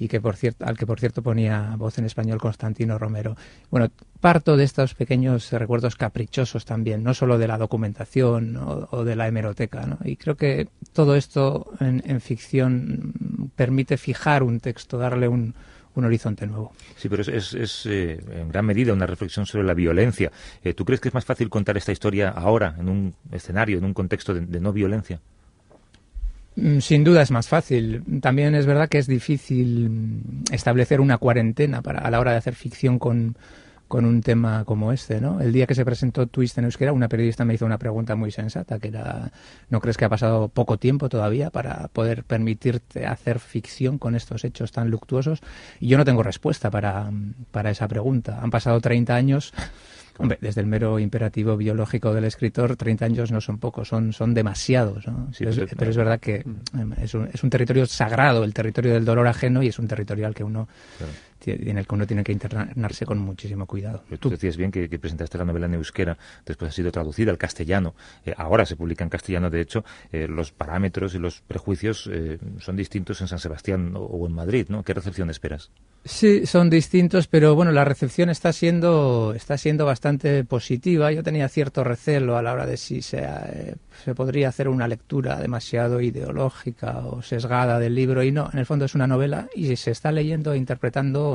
y 0.00 0.08
que 0.08 0.18
por 0.20 0.34
cierto, 0.34 0.64
al 0.64 0.78
que 0.78 0.86
por 0.86 0.98
cierto 0.98 1.22
ponía 1.22 1.74
voz 1.76 1.98
en 1.98 2.06
español 2.06 2.40
Constantino 2.40 2.98
Romero. 2.98 3.36
Bueno, 3.70 3.88
parto 4.20 4.56
de 4.56 4.64
estos 4.64 4.94
pequeños 4.94 5.52
recuerdos 5.52 5.94
caprichosos 5.94 6.64
también, 6.64 7.04
no 7.04 7.12
solo 7.12 7.36
de 7.36 7.46
la 7.46 7.58
documentación 7.58 8.56
o, 8.56 9.04
de 9.04 9.14
la 9.14 9.28
hemeroteca, 9.28 9.84
¿no? 9.86 9.98
Y 10.02 10.16
creo 10.16 10.36
que 10.36 10.68
todo 10.94 11.16
esto 11.16 11.72
en, 11.80 12.20
ficción 12.22 13.12
permite 13.54 13.98
fijar 13.98 14.42
un 14.42 14.58
texto, 14.60 14.96
darle 14.96 15.28
un, 15.28 15.54
horizonte 15.94 16.46
nuevo. 16.46 16.72
Sí, 16.96 17.10
pero 17.10 17.20
es, 17.20 17.52
es- 17.52 17.84
eh, 17.84 18.18
en 18.32 18.48
gran 18.48 18.64
medida 18.64 18.94
una 18.94 19.04
reflexión 19.04 19.44
sobre 19.44 19.64
la 19.66 19.74
violencia. 19.74 20.32
Eh, 20.64 20.72
¿Tú 20.72 20.86
crees 20.86 20.98
que 20.98 21.08
es 21.08 21.14
más 21.14 21.26
fácil 21.26 21.50
contar 21.50 21.76
esta 21.76 21.92
historia 21.92 22.30
ahora, 22.30 22.74
en 22.78 22.88
un 22.88 23.14
escenario, 23.30 23.76
en 23.76 23.84
un 23.84 23.92
contexto 23.92 24.32
de 24.32 24.60
no 24.60 24.72
violencia? 24.72 25.20
Mm, 26.60 26.80
Sin 26.80 27.04
duda 27.04 27.22
es 27.22 27.30
más 27.30 27.48
fácil. 27.48 28.02
También 28.20 28.54
es 28.54 28.66
verdad 28.66 28.88
que 28.88 28.98
es 28.98 29.06
difícil 29.06 29.90
mm, 29.90 30.44
establecer 30.52 31.00
una 31.00 31.18
cuarentena 31.18 31.82
para, 31.82 32.00
a 32.00 32.10
la 32.10 32.20
hora 32.20 32.32
de 32.32 32.38
hacer 32.38 32.54
ficción 32.54 32.98
con, 32.98 33.36
con 33.88 34.04
un 34.04 34.20
tema 34.22 34.64
como 34.64 34.92
este, 34.92 35.20
¿no? 35.20 35.40
El 35.40 35.52
día 35.52 35.66
que 35.66 35.74
se 35.74 35.84
presentó 35.84 36.26
Twist 36.26 36.58
en 36.58 36.64
euskera, 36.64 36.92
una 36.92 37.08
periodista 37.08 37.44
me 37.44 37.54
hizo 37.54 37.66
una 37.66 37.78
pregunta 37.78 38.14
muy 38.14 38.30
sensata, 38.30 38.78
que 38.78 38.88
era, 38.88 39.32
¿no 39.70 39.80
crees 39.80 39.96
que 39.96 40.04
ha 40.04 40.08
pasado 40.08 40.48
poco 40.48 40.78
tiempo 40.78 41.08
todavía 41.08 41.50
para 41.50 41.88
poder 41.88 42.24
permitirte 42.24 43.06
hacer 43.06 43.40
ficción 43.40 43.98
con 43.98 44.14
estos 44.14 44.44
hechos 44.44 44.70
tan 44.72 44.90
luctuosos? 44.90 45.40
Y 45.80 45.88
yo 45.88 45.98
no 45.98 46.04
tengo 46.04 46.22
respuesta 46.22 46.70
para, 46.70 47.10
para 47.50 47.70
esa 47.70 47.88
pregunta. 47.88 48.38
Han 48.42 48.50
pasado 48.50 48.80
30 48.80 49.14
años. 49.14 49.52
Hombre, 50.20 50.38
desde 50.40 50.60
el 50.60 50.66
mero 50.66 50.98
imperativo 50.98 51.56
biológico 51.56 52.12
del 52.14 52.24
escritor, 52.24 52.76
30 52.76 53.04
años 53.06 53.32
no 53.32 53.40
son 53.40 53.58
pocos, 53.58 53.88
son, 53.88 54.12
son 54.12 54.34
demasiados. 54.34 55.06
¿no? 55.06 55.28
Sí, 55.32 55.44
pero, 55.44 55.50
es, 55.50 55.56
pero- 55.58 55.70
pero 55.78 55.90
es 55.90 55.96
verdad 55.96 56.20
que 56.20 56.36
em, 56.78 56.92
es 57.02 57.14
un, 57.14 57.28
es 57.32 57.42
un 57.42 57.50
territorio 57.50 57.86
sagrado, 57.86 58.44
el 58.44 58.52
territorio 58.54 58.92
del 58.94 59.04
dolor 59.04 59.26
ajeno, 59.26 59.62
y 59.62 59.68
es 59.68 59.78
un 59.78 59.88
territorio 59.88 60.26
al 60.26 60.34
que 60.34 60.44
uno, 60.44 60.68
Claro. 60.98 61.12
En 61.46 61.78
el 61.78 61.86
que 61.86 61.94
uno 61.94 62.06
tiene 62.06 62.24
que 62.24 62.32
internarse 62.32 63.06
con 63.06 63.18
muchísimo 63.18 63.66
cuidado. 63.66 64.02
Pero 64.08 64.18
Tú 64.18 64.30
decías 64.30 64.56
bien 64.56 64.70
que, 64.70 64.88
que 64.88 64.98
presentaste 64.98 65.38
la 65.38 65.44
novela 65.44 65.66
en 65.66 65.74
euskera, 65.74 66.16
después 66.44 66.70
ha 66.70 66.72
sido 66.72 66.90
traducida 66.92 67.30
al 67.30 67.38
castellano. 67.38 67.94
Eh, 68.24 68.34
ahora 68.36 68.66
se 68.66 68.76
publica 68.76 69.04
en 69.04 69.10
castellano, 69.10 69.50
de 69.50 69.60
hecho, 69.60 69.84
eh, 70.12 70.26
los 70.28 70.52
parámetros 70.52 71.14
y 71.14 71.18
los 71.18 71.40
prejuicios 71.40 72.08
eh, 72.12 72.38
son 72.58 72.76
distintos 72.76 73.20
en 73.20 73.28
San 73.28 73.38
Sebastián 73.38 73.94
o, 73.96 74.00
o 74.00 74.26
en 74.26 74.32
Madrid, 74.32 74.66
¿no? 74.68 74.82
¿Qué 74.82 74.94
recepción 74.94 75.30
esperas? 75.30 75.70
Sí, 76.04 76.46
son 76.46 76.70
distintos, 76.70 77.26
pero 77.26 77.54
bueno, 77.54 77.72
la 77.72 77.84
recepción 77.84 78.30
está 78.30 78.54
siendo 78.54 79.34
está 79.34 79.58
siendo 79.58 79.84
bastante 79.84 80.44
positiva. 80.44 81.12
Yo 81.12 81.22
tenía 81.22 81.46
cierto 81.48 81.84
recelo 81.84 82.38
a 82.38 82.42
la 82.42 82.54
hora 82.54 82.64
de 82.64 82.78
si 82.78 83.02
se, 83.02 83.18
eh, 83.18 83.74
se 84.02 84.14
podría 84.14 84.48
hacer 84.48 84.68
una 84.68 84.88
lectura 84.88 85.36
demasiado 85.36 86.00
ideológica 86.00 86.98
o 87.06 87.20
sesgada 87.20 87.78
del 87.78 87.94
libro 87.94 88.22
y 88.22 88.32
no, 88.32 88.48
en 88.50 88.58
el 88.58 88.66
fondo 88.66 88.86
es 88.86 88.94
una 88.94 89.06
novela 89.06 89.48
y 89.54 89.76
se 89.76 89.90
está 89.90 90.10
leyendo 90.10 90.54
e 90.54 90.56
interpretando 90.56 91.29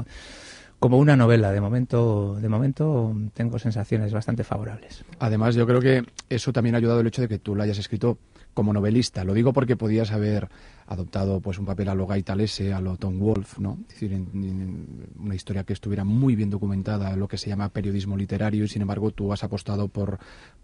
como 0.79 0.97
una 0.97 1.15
novela. 1.15 1.51
De 1.51 1.61
momento, 1.61 2.35
de 2.39 2.49
momento 2.49 3.15
tengo 3.33 3.59
sensaciones 3.59 4.11
bastante 4.11 4.43
favorables. 4.43 5.05
Además, 5.19 5.55
yo 5.55 5.65
creo 5.65 5.79
que 5.79 6.03
eso 6.29 6.51
también 6.51 6.75
ha 6.75 6.79
ayudado 6.79 6.99
el 6.99 7.07
hecho 7.07 7.21
de 7.21 7.27
que 7.27 7.39
tú 7.39 7.55
la 7.55 7.63
hayas 7.63 7.77
escrito 7.77 8.17
como 8.55 8.73
novelista. 8.73 9.23
Lo 9.23 9.35
digo 9.35 9.53
porque 9.53 9.75
podías 9.77 10.11
haber 10.11 10.49
adoptado 10.87 11.39
pues 11.41 11.59
un 11.59 11.65
papel 11.65 11.89
a 11.89 11.93
lo 11.95 12.07
Guy 12.07 12.23
Talese, 12.23 12.73
a 12.73 12.81
lo 12.81 12.97
Tom 12.97 13.19
Wolfe, 13.19 13.61
¿no? 13.61 13.77
Es 13.87 13.89
decir, 13.95 14.13
en- 14.13 15.07
una 15.19 15.35
historia 15.35 15.63
que 15.63 15.73
estuviera 15.73 16.03
muy 16.03 16.35
bien 16.35 16.49
documentada, 16.49 17.15
lo 17.15 17.27
que 17.27 17.37
se 17.37 17.49
llama 17.49 17.69
periodismo 17.69 18.17
literario, 18.17 18.63
y 18.63 18.67
sin 18.67 18.81
embargo 18.81 19.11
tú 19.11 19.31
has 19.31 19.43
apostado 19.43 19.87
por, 19.87 20.17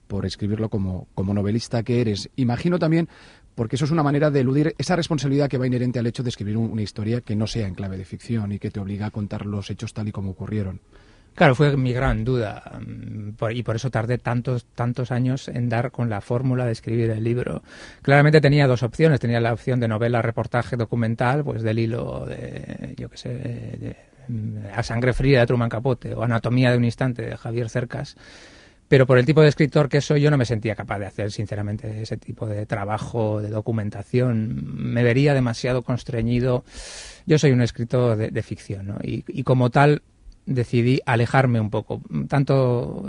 por 0.08 0.26
escribirlo 0.26 0.70
como, 0.70 1.08
como 1.14 1.34
novelista 1.36 1.84
que 1.84 2.02
eres. 2.02 2.30
Imagino 2.36 2.80
también, 2.80 3.08
porque 3.56 3.76
eso 3.76 3.86
es 3.86 3.92
una 3.92 4.04
manera 4.04 4.32
de 4.32 4.40
eludir 4.40 4.74
esa 4.78 4.96
responsabilidad 4.96 5.50
que 5.50 5.58
va 5.58 5.68
inherente 5.68 6.00
al 6.00 6.08
hecho 6.08 6.24
de 6.24 6.30
escribir 6.30 6.58
un- 6.58 6.72
una 6.72 6.82
historia 6.82 7.22
que 7.22 7.36
no 7.36 7.46
sea 7.48 7.68
en 7.68 7.76
clave 7.76 7.98
de 7.98 8.06
ficción 8.06 8.52
y 8.52 8.60
que 8.60 8.72
te 8.72 8.80
obliga 8.80 9.08
a 9.08 9.12
contar 9.12 9.46
los 9.46 9.70
hechos 9.70 9.94
tal 9.94 10.08
y 10.08 10.12
como 10.12 10.32
ocurrieron. 10.32 10.80
Claro, 11.36 11.56
fue 11.56 11.76
mi 11.78 11.94
gran 11.94 12.26
duda 12.26 12.80
mm, 12.86 13.30
y 13.52 13.64
por 13.64 13.76
eso 13.76 13.90
tardé 13.90 14.18
tantos 14.18 14.66
tantos 14.76 15.12
años 15.12 15.48
en 15.48 15.70
dar 15.70 15.92
con 15.92 16.10
la 16.10 16.22
fórmula 16.22 16.66
de 16.66 16.74
escribir 16.74 17.10
el 17.10 17.24
libro. 17.24 17.64
Claramente 18.02 18.42
tenía 18.42 18.68
dos 18.68 18.84
opciones, 18.84 19.20
tenía 19.20 19.40
la 19.40 19.54
opción 19.54 19.80
de 19.80 19.88
novela, 19.88 20.22
reportaje, 20.22 20.76
documental, 20.76 21.44
pues 21.44 21.64
del 21.64 21.80
hilo 21.80 22.26
de, 22.26 22.96
yo 22.98 23.10
qué 23.10 23.18
sé, 23.18 23.96
mm, 24.28 24.58
A 24.76 24.84
sangre 24.84 25.14
fría 25.14 25.40
de 25.40 25.48
Truman 25.48 25.70
Capote 25.70 26.14
o 26.14 26.24
Anatomía 26.24 26.72
de 26.72 26.78
un 26.78 26.86
instante 26.86 27.22
de 27.24 27.38
Javier 27.38 27.70
Cercas. 27.70 28.16
Pero 28.88 29.08
por 29.08 29.18
el 29.18 29.26
tipo 29.26 29.42
de 29.42 29.48
escritor 29.48 29.88
que 29.88 30.02
soy, 30.02 30.20
yo 30.22 30.30
no 30.30 30.38
me 30.38 30.46
sentía 30.46 30.76
capaz 30.76 31.00
de 31.00 31.06
hacer, 31.06 31.32
sinceramente, 31.32 32.02
ese 32.02 32.18
tipo 32.18 32.46
de 32.46 32.66
trabajo, 32.66 33.42
de 33.42 33.50
documentación. 33.50 34.60
Me 34.92 35.02
vería 35.02 35.34
demasiado 35.34 35.82
constreñido. 35.82 36.66
Yo 37.26 37.40
soy 37.40 37.52
un 37.52 37.62
escritor 37.62 38.18
de, 38.18 38.44
ficción, 38.44 38.88
¿no? 38.88 38.98
Y 39.02 39.44
como 39.44 39.70
tal, 39.70 40.02
decidí 40.46 41.02
alejarme 41.06 41.60
un 41.60 41.70
poco. 41.70 42.02
Tanto 42.28 43.04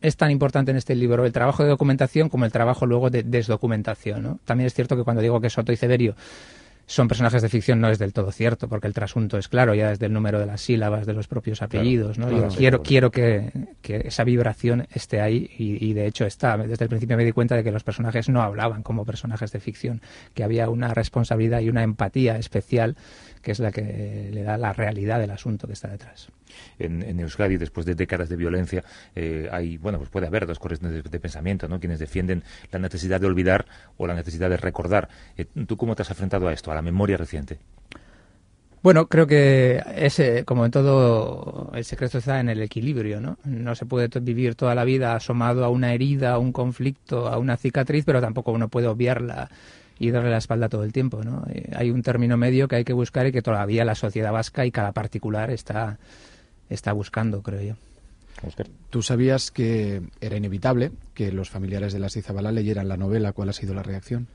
es 0.00 0.16
tan 0.16 0.30
importante 0.30 0.70
en 0.70 0.76
este 0.76 0.94
libro 0.94 1.24
el 1.24 1.32
trabajo 1.32 1.62
de 1.62 1.70
documentación 1.70 2.28
como 2.28 2.44
el 2.44 2.52
trabajo 2.52 2.84
luego 2.84 3.10
de 3.10 3.22
desdocumentación. 3.22 4.22
¿no? 4.22 4.38
También 4.44 4.66
es 4.66 4.74
cierto 4.74 4.96
que 4.96 5.02
cuando 5.02 5.22
digo 5.22 5.40
que 5.40 5.48
Soto 5.48 5.72
y 5.72 5.76
Severio 5.76 6.14
son 6.86 7.08
personajes 7.08 7.40
de 7.40 7.48
ficción 7.48 7.80
no 7.80 7.88
es 7.88 7.98
del 7.98 8.12
todo 8.12 8.30
cierto, 8.30 8.68
porque 8.68 8.86
el 8.86 8.92
trasunto 8.92 9.38
es 9.38 9.48
claro, 9.48 9.74
ya 9.74 9.88
desde 9.88 10.06
el 10.06 10.12
número 10.12 10.38
de 10.38 10.46
las 10.46 10.60
sílabas, 10.60 11.06
de 11.06 11.14
los 11.14 11.28
propios 11.28 11.62
apellidos. 11.62 12.18
¿no? 12.18 12.28
claro, 12.28 12.50
Yo 12.50 12.56
quiero, 12.56 12.82
quiero 12.82 13.10
que, 13.10 13.50
que 13.80 14.02
esa 14.04 14.24
vibración 14.24 14.86
esté 14.92 15.20
ahí 15.20 15.50
y, 15.56 15.82
y 15.84 15.94
de 15.94 16.06
hecho 16.06 16.26
está. 16.26 16.58
Desde 16.58 16.84
el 16.84 16.90
principio 16.90 17.16
me 17.16 17.24
di 17.24 17.32
cuenta 17.32 17.56
de 17.56 17.64
que 17.64 17.72
los 17.72 17.84
personajes 17.84 18.28
no 18.28 18.42
hablaban 18.42 18.82
como 18.82 19.06
personajes 19.06 19.50
de 19.52 19.60
ficción, 19.60 20.02
que 20.34 20.44
había 20.44 20.68
una 20.68 20.92
responsabilidad 20.92 21.60
y 21.60 21.70
una 21.70 21.82
empatía 21.82 22.36
especial 22.36 22.96
que 23.44 23.52
es 23.52 23.60
la 23.60 23.70
que 23.70 24.30
le 24.32 24.42
da 24.42 24.56
la 24.56 24.72
realidad 24.72 25.20
del 25.20 25.30
asunto 25.30 25.66
que 25.66 25.74
está 25.74 25.88
detrás. 25.88 26.28
En, 26.78 27.02
en 27.02 27.20
Euskadi, 27.20 27.58
después 27.58 27.84
de 27.84 27.94
décadas 27.94 28.28
de 28.28 28.36
violencia, 28.36 28.82
eh, 29.14 29.48
hay, 29.52 29.76
bueno, 29.76 29.98
pues 29.98 30.10
puede 30.10 30.26
haber 30.26 30.46
dos 30.46 30.58
corrientes 30.58 30.90
de, 30.90 31.02
de 31.02 31.20
pensamiento, 31.20 31.68
¿no? 31.68 31.78
Quienes 31.78 31.98
defienden 31.98 32.42
la 32.72 32.78
necesidad 32.78 33.20
de 33.20 33.26
olvidar 33.26 33.66
o 33.98 34.06
la 34.06 34.14
necesidad 34.14 34.48
de 34.48 34.56
recordar. 34.56 35.08
Eh, 35.36 35.44
¿Tú 35.66 35.76
cómo 35.76 35.94
te 35.94 36.02
has 36.02 36.10
enfrentado 36.10 36.48
a 36.48 36.52
esto, 36.52 36.72
a 36.72 36.74
la 36.74 36.82
memoria 36.82 37.16
reciente? 37.16 37.58
Bueno, 38.82 39.06
creo 39.08 39.26
que 39.26 39.82
ese, 39.96 40.44
como 40.44 40.66
en 40.66 40.70
todo, 40.70 41.70
el 41.74 41.84
secreto 41.84 42.18
está 42.18 42.40
en 42.40 42.50
el 42.50 42.60
equilibrio, 42.60 43.18
¿no? 43.18 43.38
No 43.44 43.74
se 43.74 43.86
puede 43.86 44.08
vivir 44.20 44.56
toda 44.56 44.74
la 44.74 44.84
vida 44.84 45.14
asomado 45.14 45.64
a 45.64 45.70
una 45.70 45.94
herida, 45.94 46.32
a 46.32 46.38
un 46.38 46.52
conflicto, 46.52 47.28
a 47.28 47.38
una 47.38 47.56
cicatriz, 47.56 48.04
pero 48.04 48.20
tampoco 48.20 48.52
uno 48.52 48.68
puede 48.68 48.86
obviarla 48.86 49.50
y 49.98 50.10
darle 50.10 50.30
la 50.30 50.38
espalda 50.38 50.68
todo 50.68 50.84
el 50.84 50.92
tiempo, 50.92 51.22
¿no? 51.22 51.44
Eh, 51.48 51.70
hay 51.74 51.90
un 51.90 52.02
término 52.02 52.36
medio 52.36 52.68
que 52.68 52.76
hay 52.76 52.84
que 52.84 52.92
buscar 52.92 53.26
y 53.26 53.32
que 53.32 53.42
todavía 53.42 53.84
la 53.84 53.94
sociedad 53.94 54.32
vasca 54.32 54.66
y 54.66 54.70
cada 54.70 54.92
particular 54.92 55.50
está, 55.50 55.98
está 56.68 56.92
buscando, 56.92 57.42
creo 57.42 57.62
yo. 57.62 57.74
Tú 58.90 59.02
sabías 59.02 59.50
que 59.50 60.02
era 60.20 60.36
inevitable 60.36 60.92
que 61.14 61.32
los 61.32 61.50
familiares 61.50 61.92
de 61.92 61.98
la 61.98 62.06
Izabala 62.06 62.52
leyeran 62.52 62.88
la 62.88 62.96
novela. 62.96 63.32
¿Cuál 63.32 63.48
ha 63.48 63.52
sido 63.52 63.74
la 63.74 63.82
reacción? 63.82 64.26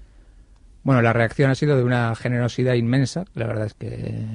Bueno, 0.84 1.02
la 1.02 1.14
reacción 1.14 1.52
ha 1.52 1.56
sido 1.56 1.76
de 1.78 1.84
una 1.84 2.16
generosidad 2.16 2.74
inmensa. 2.74 3.26
La 3.36 3.46
verdad 3.46 3.68
es 3.68 3.74
que, 3.74 4.26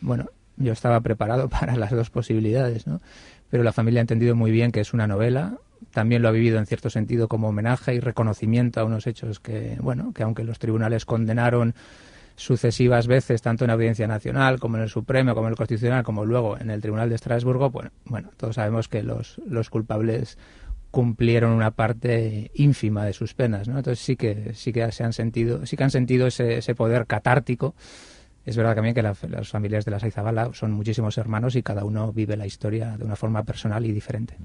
bueno, 0.00 0.26
yo 0.56 0.72
estaba 0.72 1.00
preparado 1.00 1.48
para 1.60 1.76
las 1.76 1.90
dos 1.90 2.10
posibilidades, 2.10 2.86
¿no? 2.86 3.00
Pero 3.50 3.62
la 3.62 3.72
familia 3.72 4.00
ha 4.00 4.02
entendido 4.02 4.34
muy 4.34 4.50
bien 4.50 4.72
que 4.72 4.80
es 4.80 4.92
una 4.92 5.06
novela. 5.06 5.58
También 5.92 6.22
lo 6.22 6.28
ha 6.28 6.32
vivido 6.32 6.58
en 6.58 6.66
cierto 6.66 6.90
sentido 6.90 7.28
como 7.28 7.48
homenaje 7.48 7.94
y 7.94 8.00
reconocimiento 8.00 8.80
a 8.80 8.84
unos 8.84 9.06
hechos 9.06 9.40
que, 9.40 9.76
bueno, 9.80 10.12
que 10.14 10.22
aunque 10.22 10.44
los 10.44 10.58
tribunales 10.58 11.04
condenaron 11.04 11.74
sucesivas 12.36 13.06
veces, 13.06 13.42
tanto 13.42 13.64
en 13.64 13.70
Audiencia 13.70 14.06
Nacional 14.06 14.60
como 14.60 14.76
en 14.76 14.84
el 14.84 14.88
Supremo, 14.88 15.34
como 15.34 15.48
en 15.48 15.52
el 15.52 15.56
Constitucional, 15.56 16.04
como 16.04 16.24
luego 16.24 16.58
en 16.58 16.70
el 16.70 16.80
Tribunal 16.80 17.08
de 17.08 17.16
Estrasburgo, 17.16 17.70
bueno, 17.70 17.90
bueno 18.06 18.30
todos 18.36 18.56
sabemos 18.56 18.88
que 18.88 19.02
los, 19.02 19.40
los 19.46 19.68
culpables 19.68 20.38
cumplieron 20.90 21.52
una 21.52 21.70
parte 21.70 22.50
ínfima 22.54 23.04
de 23.04 23.12
sus 23.12 23.34
penas, 23.34 23.68
¿no? 23.68 23.78
Entonces 23.78 24.04
sí 24.04 24.16
que 24.16 24.52
sí 24.54 24.72
que 24.72 24.90
se 24.90 25.04
han 25.04 25.12
sentido, 25.12 25.66
sí 25.66 25.76
que 25.76 25.84
han 25.84 25.90
sentido 25.90 26.26
ese, 26.26 26.58
ese 26.58 26.74
poder 26.74 27.06
catártico. 27.06 27.74
Es 28.46 28.56
verdad 28.56 28.74
también 28.74 28.94
que 28.94 29.02
las 29.02 29.48
familias 29.48 29.84
de 29.84 29.90
la 29.90 30.00
Saizabala 30.00 30.50
son 30.54 30.72
muchísimos 30.72 31.18
hermanos 31.18 31.56
y 31.56 31.62
cada 31.62 31.84
uno 31.84 32.12
vive 32.12 32.36
la 32.36 32.46
historia 32.46 32.96
de 32.96 33.04
una 33.04 33.16
forma 33.16 33.44
personal 33.44 33.84
y 33.84 33.92
diferente. 33.92 34.36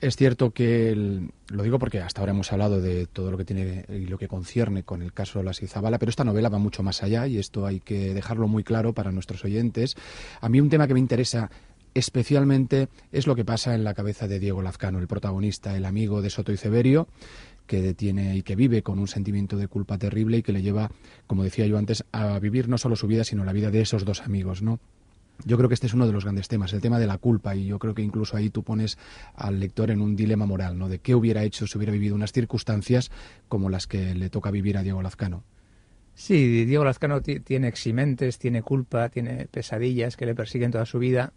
Es 0.00 0.16
cierto 0.16 0.50
que, 0.50 1.20
lo 1.48 1.62
digo 1.62 1.78
porque 1.78 2.00
hasta 2.00 2.20
ahora 2.20 2.32
hemos 2.32 2.50
hablado 2.52 2.80
de 2.80 3.06
todo 3.06 3.30
lo 3.30 3.36
que 3.36 3.44
tiene 3.44 3.84
y 3.88 4.06
lo 4.06 4.18
que 4.18 4.28
concierne 4.28 4.82
con 4.84 5.02
el 5.02 5.12
caso 5.12 5.38
de 5.38 5.44
la 5.44 5.52
Saizabala, 5.52 5.98
pero 5.98 6.10
esta 6.10 6.24
novela 6.24 6.48
va 6.48 6.58
mucho 6.58 6.82
más 6.82 7.02
allá 7.02 7.26
y 7.26 7.38
esto 7.38 7.66
hay 7.66 7.80
que 7.80 8.14
dejarlo 8.14 8.48
muy 8.48 8.64
claro 8.64 8.94
para 8.94 9.12
nuestros 9.12 9.44
oyentes. 9.44 9.96
A 10.40 10.48
mí 10.48 10.60
un 10.60 10.70
tema 10.70 10.86
que 10.86 10.94
me 10.94 11.00
interesa 11.00 11.50
especialmente 11.94 12.88
es 13.10 13.26
lo 13.26 13.34
que 13.34 13.44
pasa 13.44 13.74
en 13.74 13.84
la 13.84 13.94
cabeza 13.94 14.26
de 14.28 14.38
Diego 14.38 14.62
Lazcano, 14.62 14.98
el 14.98 15.06
protagonista, 15.06 15.76
el 15.76 15.84
amigo 15.84 16.22
de 16.22 16.30
Soto 16.30 16.52
y 16.52 16.56
Severio, 16.56 17.06
que 17.66 17.82
detiene 17.82 18.36
y 18.36 18.42
que 18.42 18.56
vive 18.56 18.82
con 18.82 18.98
un 18.98 19.08
sentimiento 19.08 19.56
de 19.56 19.68
culpa 19.68 19.98
terrible 19.98 20.38
y 20.38 20.42
que 20.42 20.52
le 20.52 20.62
lleva, 20.62 20.90
como 21.26 21.44
decía 21.44 21.66
yo 21.66 21.78
antes, 21.78 22.04
a 22.12 22.38
vivir 22.38 22.68
no 22.68 22.78
solo 22.78 22.96
su 22.96 23.06
vida, 23.06 23.24
sino 23.24 23.44
la 23.44 23.52
vida 23.52 23.70
de 23.70 23.80
esos 23.80 24.04
dos 24.04 24.22
amigos, 24.22 24.62
¿no? 24.62 24.80
Yo 25.44 25.56
creo 25.56 25.68
que 25.68 25.74
este 25.74 25.86
es 25.86 25.94
uno 25.94 26.06
de 26.06 26.12
los 26.12 26.24
grandes 26.24 26.46
temas, 26.46 26.72
el 26.72 26.80
tema 26.80 26.98
de 26.98 27.06
la 27.06 27.18
culpa, 27.18 27.56
y 27.56 27.66
yo 27.66 27.78
creo 27.78 27.94
que 27.94 28.02
incluso 28.02 28.36
ahí 28.36 28.50
tú 28.50 28.62
pones 28.62 28.98
al 29.34 29.58
lector 29.58 29.90
en 29.90 30.00
un 30.00 30.14
dilema 30.14 30.46
moral, 30.46 30.78
¿no? 30.78 30.88
De 30.88 30.98
qué 30.98 31.14
hubiera 31.14 31.42
hecho 31.42 31.66
si 31.66 31.76
hubiera 31.78 31.92
vivido 31.92 32.14
unas 32.14 32.32
circunstancias 32.32 33.10
como 33.48 33.68
las 33.68 33.86
que 33.86 34.14
le 34.14 34.30
toca 34.30 34.50
vivir 34.50 34.78
a 34.78 34.82
Diego 34.82 35.02
Lazcano. 35.02 35.42
Sí, 36.14 36.64
Diego 36.66 36.84
Lazcano 36.84 37.22
tiene 37.22 37.68
eximentes, 37.68 38.38
tiene 38.38 38.62
culpa, 38.62 39.08
tiene 39.08 39.46
pesadillas 39.50 40.16
que 40.16 40.26
le 40.26 40.34
persiguen 40.34 40.70
toda 40.70 40.84
su 40.84 40.98
vida 40.98 41.32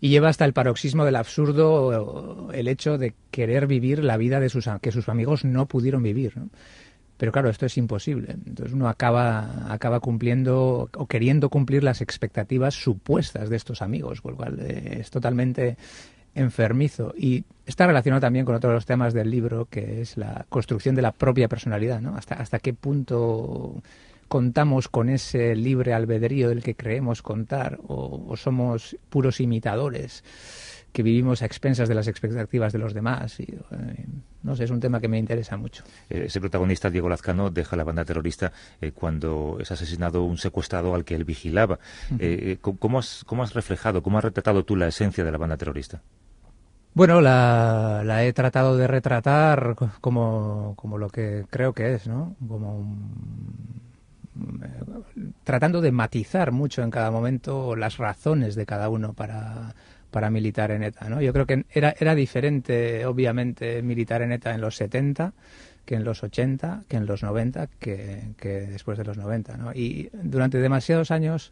y 0.00 0.08
lleva 0.08 0.28
hasta 0.28 0.44
el 0.44 0.52
paroxismo 0.52 1.04
del 1.04 1.16
absurdo 1.16 2.50
el 2.52 2.68
hecho 2.68 2.98
de 2.98 3.14
querer 3.30 3.66
vivir 3.66 4.02
la 4.02 4.16
vida 4.16 4.40
de 4.40 4.48
sus 4.48 4.68
que 4.80 4.92
sus 4.92 5.08
amigos 5.08 5.44
no 5.44 5.66
pudieron 5.66 6.02
vivir. 6.02 6.34
Pero 7.20 7.32
claro, 7.32 7.50
esto 7.50 7.66
es 7.66 7.76
imposible. 7.76 8.32
Entonces 8.46 8.72
uno 8.72 8.88
acaba, 8.88 9.70
acaba 9.70 10.00
cumpliendo 10.00 10.88
o 10.96 11.06
queriendo 11.06 11.50
cumplir 11.50 11.84
las 11.84 12.00
expectativas 12.00 12.74
supuestas 12.74 13.50
de 13.50 13.56
estos 13.56 13.82
amigos, 13.82 14.22
por 14.22 14.32
lo 14.32 14.36
cual 14.38 14.58
eh, 14.60 15.00
es 15.00 15.10
totalmente 15.10 15.76
enfermizo. 16.34 17.12
Y 17.14 17.44
está 17.66 17.86
relacionado 17.86 18.22
también 18.22 18.46
con 18.46 18.54
otro 18.54 18.70
de 18.70 18.76
los 18.76 18.86
temas 18.86 19.12
del 19.12 19.30
libro, 19.30 19.66
que 19.66 20.00
es 20.00 20.16
la 20.16 20.46
construcción 20.48 20.94
de 20.94 21.02
la 21.02 21.12
propia 21.12 21.46
personalidad, 21.46 22.00
¿no? 22.00 22.16
Hasta, 22.16 22.36
hasta 22.36 22.58
qué 22.58 22.72
punto 22.72 23.82
contamos 24.30 24.88
con 24.88 25.08
ese 25.08 25.56
libre 25.56 25.92
albedrío 25.92 26.50
del 26.50 26.62
que 26.62 26.76
creemos 26.76 27.20
contar 27.20 27.80
o, 27.88 28.36
somos 28.36 28.96
puros 29.08 29.40
imitadores 29.40 30.22
que 30.92 31.02
vivimos 31.02 31.42
a 31.42 31.46
expensas 31.46 31.88
de 31.88 31.96
las 31.96 32.06
expectativas 32.06 32.72
de 32.72 32.78
los 32.78 32.94
demás. 32.94 33.40
Y, 33.40 33.42
eh, 33.42 34.06
no 34.44 34.54
sé, 34.54 34.64
es 34.64 34.70
un 34.70 34.78
tema 34.78 35.00
que 35.00 35.08
me 35.08 35.18
interesa 35.18 35.56
mucho. 35.56 35.82
Eh, 36.08 36.26
ese 36.26 36.40
protagonista, 36.40 36.90
Diego 36.90 37.08
Lazcano, 37.08 37.50
deja 37.50 37.74
la 37.74 37.82
banda 37.82 38.04
terrorista 38.04 38.52
eh, 38.80 38.92
cuando 38.92 39.58
es 39.58 39.72
asesinado 39.72 40.22
un 40.22 40.38
secuestrado 40.38 40.94
al 40.94 41.04
que 41.04 41.16
él 41.16 41.24
vigilaba. 41.24 41.80
¿cómo, 42.60 43.00
has, 43.00 43.24
¿Cómo 43.26 43.42
has 43.42 43.52
reflejado, 43.52 44.00
cómo 44.00 44.18
has 44.18 44.24
retratado 44.24 44.64
tú 44.64 44.76
la 44.76 44.86
esencia 44.86 45.24
de 45.24 45.32
la 45.32 45.38
banda 45.38 45.56
terrorista? 45.56 46.02
Bueno, 46.94 47.20
la, 47.20 48.02
la, 48.04 48.24
he 48.24 48.32
tratado 48.32 48.76
de 48.76 48.86
retratar 48.86 49.74
como, 50.00 50.74
como 50.76 50.98
lo 50.98 51.08
que 51.08 51.46
creo 51.50 51.72
que 51.72 51.94
es, 51.94 52.06
¿no? 52.06 52.36
Como 52.48 52.78
un, 52.78 53.69
tratando 55.44 55.80
de 55.80 55.92
matizar 55.92 56.52
mucho 56.52 56.82
en 56.82 56.90
cada 56.90 57.10
momento 57.10 57.76
las 57.76 57.98
razones 57.98 58.54
de 58.54 58.66
cada 58.66 58.88
uno 58.88 59.12
para, 59.12 59.74
para 60.10 60.30
militar 60.30 60.70
en 60.70 60.82
ETA. 60.82 61.08
¿no? 61.08 61.20
Yo 61.20 61.32
creo 61.32 61.46
que 61.46 61.64
era, 61.70 61.94
era 61.98 62.14
diferente, 62.14 63.04
obviamente, 63.06 63.82
militar 63.82 64.22
en 64.22 64.32
ETA 64.32 64.54
en 64.54 64.60
los 64.60 64.76
70 64.76 65.32
que 65.84 65.96
en 65.96 66.04
los 66.04 66.22
80, 66.22 66.84
que 66.86 66.98
en 66.98 67.06
los 67.06 67.24
90, 67.24 67.66
que, 67.80 68.34
que 68.36 68.48
después 68.48 68.96
de 68.96 69.04
los 69.04 69.16
90. 69.16 69.56
¿no? 69.56 69.72
Y 69.72 70.08
durante 70.12 70.58
demasiados 70.58 71.10
años 71.10 71.50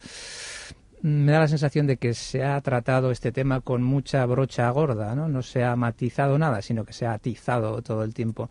me 1.02 1.32
da 1.32 1.40
la 1.40 1.48
sensación 1.48 1.86
de 1.86 1.96
que 1.96 2.14
se 2.14 2.44
ha 2.44 2.60
tratado 2.60 3.10
este 3.10 3.32
tema 3.32 3.60
con 3.60 3.82
mucha 3.82 4.24
brocha 4.26 4.68
gorda, 4.70 5.14
¿no? 5.14 5.28
No 5.28 5.42
se 5.42 5.64
ha 5.64 5.76
matizado 5.76 6.38
nada, 6.38 6.62
sino 6.62 6.84
que 6.84 6.92
se 6.92 7.06
ha 7.06 7.12
atizado 7.12 7.82
todo 7.82 8.02
el 8.02 8.14
tiempo. 8.14 8.50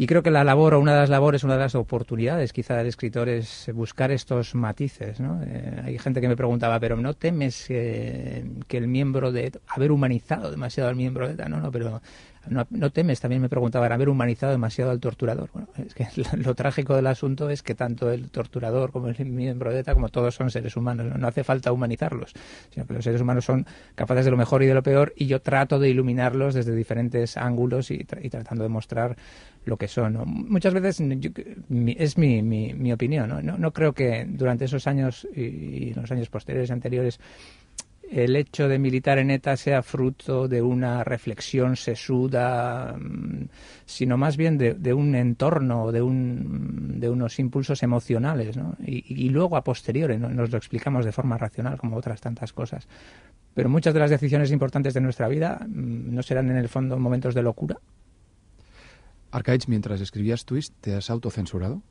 Y 0.00 0.06
creo 0.06 0.22
que 0.22 0.30
la 0.30 0.44
labor, 0.44 0.72
o 0.72 0.80
una 0.80 0.94
de 0.94 1.00
las 1.00 1.10
labores, 1.10 1.44
una 1.44 1.56
de 1.56 1.60
las 1.60 1.74
oportunidades 1.74 2.54
quizá 2.54 2.74
del 2.74 2.86
escritor 2.86 3.28
es 3.28 3.70
buscar 3.74 4.10
estos 4.10 4.54
matices. 4.54 5.20
¿no? 5.20 5.42
Eh, 5.42 5.82
hay 5.84 5.98
gente 5.98 6.22
que 6.22 6.28
me 6.28 6.36
preguntaba, 6.36 6.80
pero 6.80 6.96
¿no 6.96 7.12
temes 7.12 7.66
que 7.66 8.42
el 8.70 8.88
miembro 8.88 9.30
de 9.30 9.52
haber 9.66 9.92
humanizado 9.92 10.50
demasiado 10.50 10.88
al 10.88 10.96
miembro 10.96 11.26
de 11.26 11.34
ETA? 11.34 11.50
No, 11.50 11.60
no, 11.60 11.70
pero 11.70 12.00
no, 12.48 12.90
temes, 12.90 13.20
también 13.20 13.42
me 13.42 13.48
preguntaban, 13.48 13.92
haber 13.92 14.08
humanizado 14.08 14.52
demasiado 14.52 14.90
al 14.90 15.00
torturador. 15.00 15.50
Bueno, 15.52 15.68
es 15.76 15.94
que 15.94 16.06
lo, 16.36 16.54
trágico 16.54 16.96
del 16.96 17.06
asunto 17.06 17.50
es 17.50 17.62
que 17.62 17.74
tanto 17.74 18.10
el 18.10 18.30
torturador 18.30 18.92
como 18.92 19.08
el 19.08 19.26
miembro 19.26 19.72
de 19.72 19.80
ETA, 19.80 19.94
como 19.94 20.08
todos 20.08 20.34
son 20.34 20.50
seres 20.50 20.76
humanos, 20.76 21.14
no, 21.18 21.28
hace 21.28 21.44
falta 21.44 21.70
humanizarlos, 21.70 22.32
sino 22.70 22.86
que 22.86 22.94
los 22.94 23.04
seres 23.04 23.20
humanos 23.20 23.44
son 23.44 23.66
capaces 23.94 24.24
de 24.24 24.30
lo 24.30 24.36
mejor 24.36 24.62
y 24.62 24.66
de 24.66 24.74
lo 24.74 24.82
peor 24.82 25.12
y 25.16 25.26
yo 25.26 25.40
trato 25.42 25.78
de 25.78 25.90
iluminarlos 25.90 26.54
desde 26.54 26.74
diferentes 26.74 27.36
ángulos 27.36 27.90
y, 27.90 28.04
tratando 28.04 28.62
de 28.62 28.70
mostrar 28.70 29.16
lo 29.66 29.76
que 29.76 29.88
son. 29.88 30.18
Muchas 30.26 30.72
veces 30.72 31.00
es 31.00 32.18
mi, 32.18 32.42
mi, 32.42 32.92
opinión, 32.92 33.28
¿no? 33.28 33.42
¿no? 33.42 33.58
¿no? 33.58 33.72
creo 33.72 33.92
que 33.92 34.24
durante 34.26 34.64
esos 34.64 34.86
años 34.86 35.28
y, 35.34 35.40
y 35.40 35.94
los 35.94 36.10
años 36.10 36.30
posteriores 36.30 36.70
y 36.70 36.72
anteriores 36.72 37.20
el 38.10 38.34
hecho 38.34 38.68
de 38.68 38.78
militar 38.78 39.18
en 39.18 39.30
ETA 39.30 39.56
sea 39.56 39.82
fruto 39.82 40.48
de 40.48 40.60
una 40.60 41.04
reflexión 41.04 41.76
sesuda, 41.76 42.96
mm, 42.98 43.48
sino 43.86 44.16
más 44.16 44.36
bien 44.36 44.58
de, 44.58 44.92
un 44.92 45.14
entorno, 45.14 45.92
de, 45.92 46.02
un, 46.02 46.98
de 46.98 47.08
unos 47.08 47.38
impulsos 47.38 47.82
emocionales, 47.82 48.56
¿no? 48.56 48.76
y, 48.84 49.28
luego 49.28 49.56
a 49.56 49.62
posteriori 49.62 50.18
nos 50.18 50.50
lo 50.50 50.58
explicamos 50.58 51.04
de 51.04 51.12
forma 51.12 51.38
racional 51.38 51.78
como 51.78 51.96
otras 51.96 52.20
tantas 52.20 52.52
cosas. 52.52 52.88
Pero 53.54 53.68
muchas 53.68 53.94
de 53.94 54.00
las 54.00 54.10
decisiones 54.10 54.50
importantes 54.50 54.94
de 54.94 55.00
nuestra 55.00 55.28
vida 55.28 55.60
mm, 55.66 56.14
no 56.14 56.22
serán 56.22 56.50
en 56.50 56.56
el 56.56 56.68
fondo 56.68 56.98
momentos 56.98 57.34
de 57.34 57.42
locura. 57.42 57.78
Arcaich, 59.30 59.68
mientras 59.68 60.00
escribías 60.00 60.44
Twist, 60.44 60.74
¿te 60.80 60.94
has 60.94 61.10
autocensurado? 61.10 61.82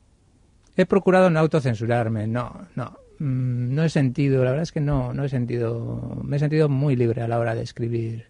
He 0.76 0.86
procurado 0.86 1.30
no 1.30 1.40
autocensurarme, 1.40 2.26
no, 2.26 2.68
no. 2.76 2.98
Mm, 3.20 3.74
no 3.74 3.84
he 3.84 3.90
sentido, 3.90 4.42
la 4.44 4.50
verdad 4.50 4.62
es 4.62 4.72
que 4.72 4.80
no, 4.80 5.12
no 5.12 5.24
he 5.24 5.28
sentido, 5.28 6.18
me 6.24 6.36
he 6.36 6.40
sentido 6.40 6.70
muy 6.70 6.96
libre 6.96 7.20
a 7.20 7.28
la 7.28 7.38
hora 7.38 7.54
de 7.54 7.62
escribir, 7.62 8.28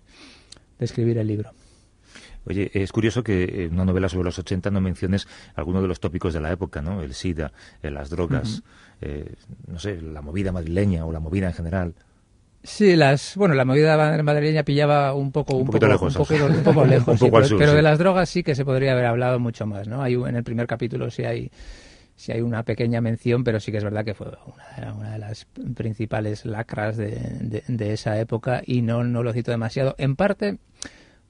de 0.79 0.85
escribir 0.85 1.17
el 1.19 1.29
libro. 1.29 1.53
Oye, 2.45 2.73
es 2.75 2.91
curioso 2.91 3.23
que 3.23 3.67
en 3.67 3.75
una 3.75 3.85
novela 3.85 4.09
sobre 4.09 4.25
los 4.25 4.39
80 4.41 4.71
no 4.71 4.81
menciones 4.81 5.29
alguno 5.55 5.81
de 5.81 5.87
los 5.87 6.01
tópicos 6.01 6.35
de 6.35 6.41
la 6.41 6.51
época, 6.51 6.83
¿no? 6.83 7.03
El 7.03 7.15
SIDA, 7.15 7.53
eh, 7.85 7.91
las 7.91 8.11
drogas, 8.11 8.65
eh, 9.01 9.35
no 9.69 9.79
sé, 9.79 10.01
la 10.01 10.23
movida 10.23 10.51
madrileña 10.51 11.07
o 11.07 11.13
la 11.13 11.21
movida 11.21 11.47
en 11.47 11.53
general. 11.53 11.95
Sí, 12.65 12.97
las, 12.97 13.37
bueno, 13.37 13.55
la 13.55 13.65
movida 13.65 14.23
madrileña 14.23 14.65
pillaba 14.65 15.15
un 15.15 15.31
poco, 15.31 15.57
un, 15.57 15.67
poco, 15.67 15.87
lejos, 15.87 16.17
un 16.17 16.63
poco, 16.65 16.85
lejos, 16.85 17.21
pero, 17.59 17.73
de 17.75 17.83
las 17.83 17.99
drogas 17.99 18.29
sí 18.29 18.43
que 18.43 18.57
se 18.57 18.65
podría 18.65 18.93
haber 18.93 19.07
hablado 19.07 19.39
mucho 19.39 19.67
más, 19.67 19.87
¿no? 19.87 20.03
Hay 20.03 20.15
en 20.15 20.35
el 20.35 20.43
primer 20.43 20.67
capítulo 20.67 21.11
sí 21.11 21.25
hay 21.25 21.51
si 22.21 22.33
hay 22.33 22.43
una 22.43 22.65
pequeña 22.65 23.01
mención, 23.01 23.45
pero 23.45 23.61
sí 23.61 23.73
que 23.73 23.79
es 23.79 23.85
verdad 23.85 24.05
que 24.05 24.13
fue 24.13 24.29
una, 24.95 25.13
de 25.13 25.19
las 25.19 25.47
principales 25.75 26.45
lacras 26.45 26.99
de, 26.99 27.93
esa 27.93 28.21
época 28.21 28.63
y 28.67 28.83
no, 28.83 29.05
no 29.05 29.23
lo 29.23 29.33
cito 29.33 29.51
demasiado. 29.51 29.95
En 29.97 30.17
parte 30.17 30.59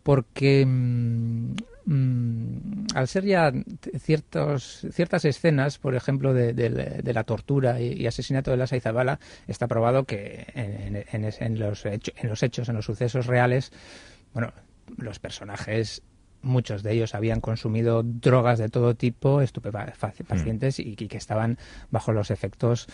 porque 0.03 0.67
mm, 0.67 1.55
mm, 1.85 2.87
al 2.97 3.07
ser 3.07 3.25
ya 3.25 3.53
ciertos, 4.01 4.85
ciertas 4.91 5.25
escenas, 5.25 5.79
por 5.79 5.95
ejemplo, 5.95 6.35
de, 6.35 7.13
la 7.15 7.23
tortura 7.23 7.81
y, 7.81 8.09
asesinato 8.09 8.51
de 8.51 8.57
la 8.57 8.67
Saizabala, 8.67 9.21
está 9.47 9.69
probado 9.69 10.03
que 10.03 10.45
en, 10.55 11.23
los 11.23 11.41
en 11.41 12.29
los 12.29 12.43
hechos, 12.43 12.69
en 12.69 12.75
los 12.75 12.85
sucesos 12.85 13.27
reales, 13.27 13.71
bueno, 14.35 14.53
los 14.97 15.21
personajes 15.21 16.03
muchos 16.43 16.83
de 16.83 16.93
ellos 16.93 17.15
habían 17.15 17.41
consumido 17.41 18.03
drogas 18.03 18.59
de 18.59 18.69
todo 18.69 18.95
tipo, 18.95 19.41
estupefacientes, 19.41 20.79
mm. 20.79 20.83
y, 20.83 20.97
y, 20.99 21.09
que 21.09 21.17
estaban 21.17 21.59
bajo 21.91 22.13
los 22.13 22.31
efectos 22.31 22.89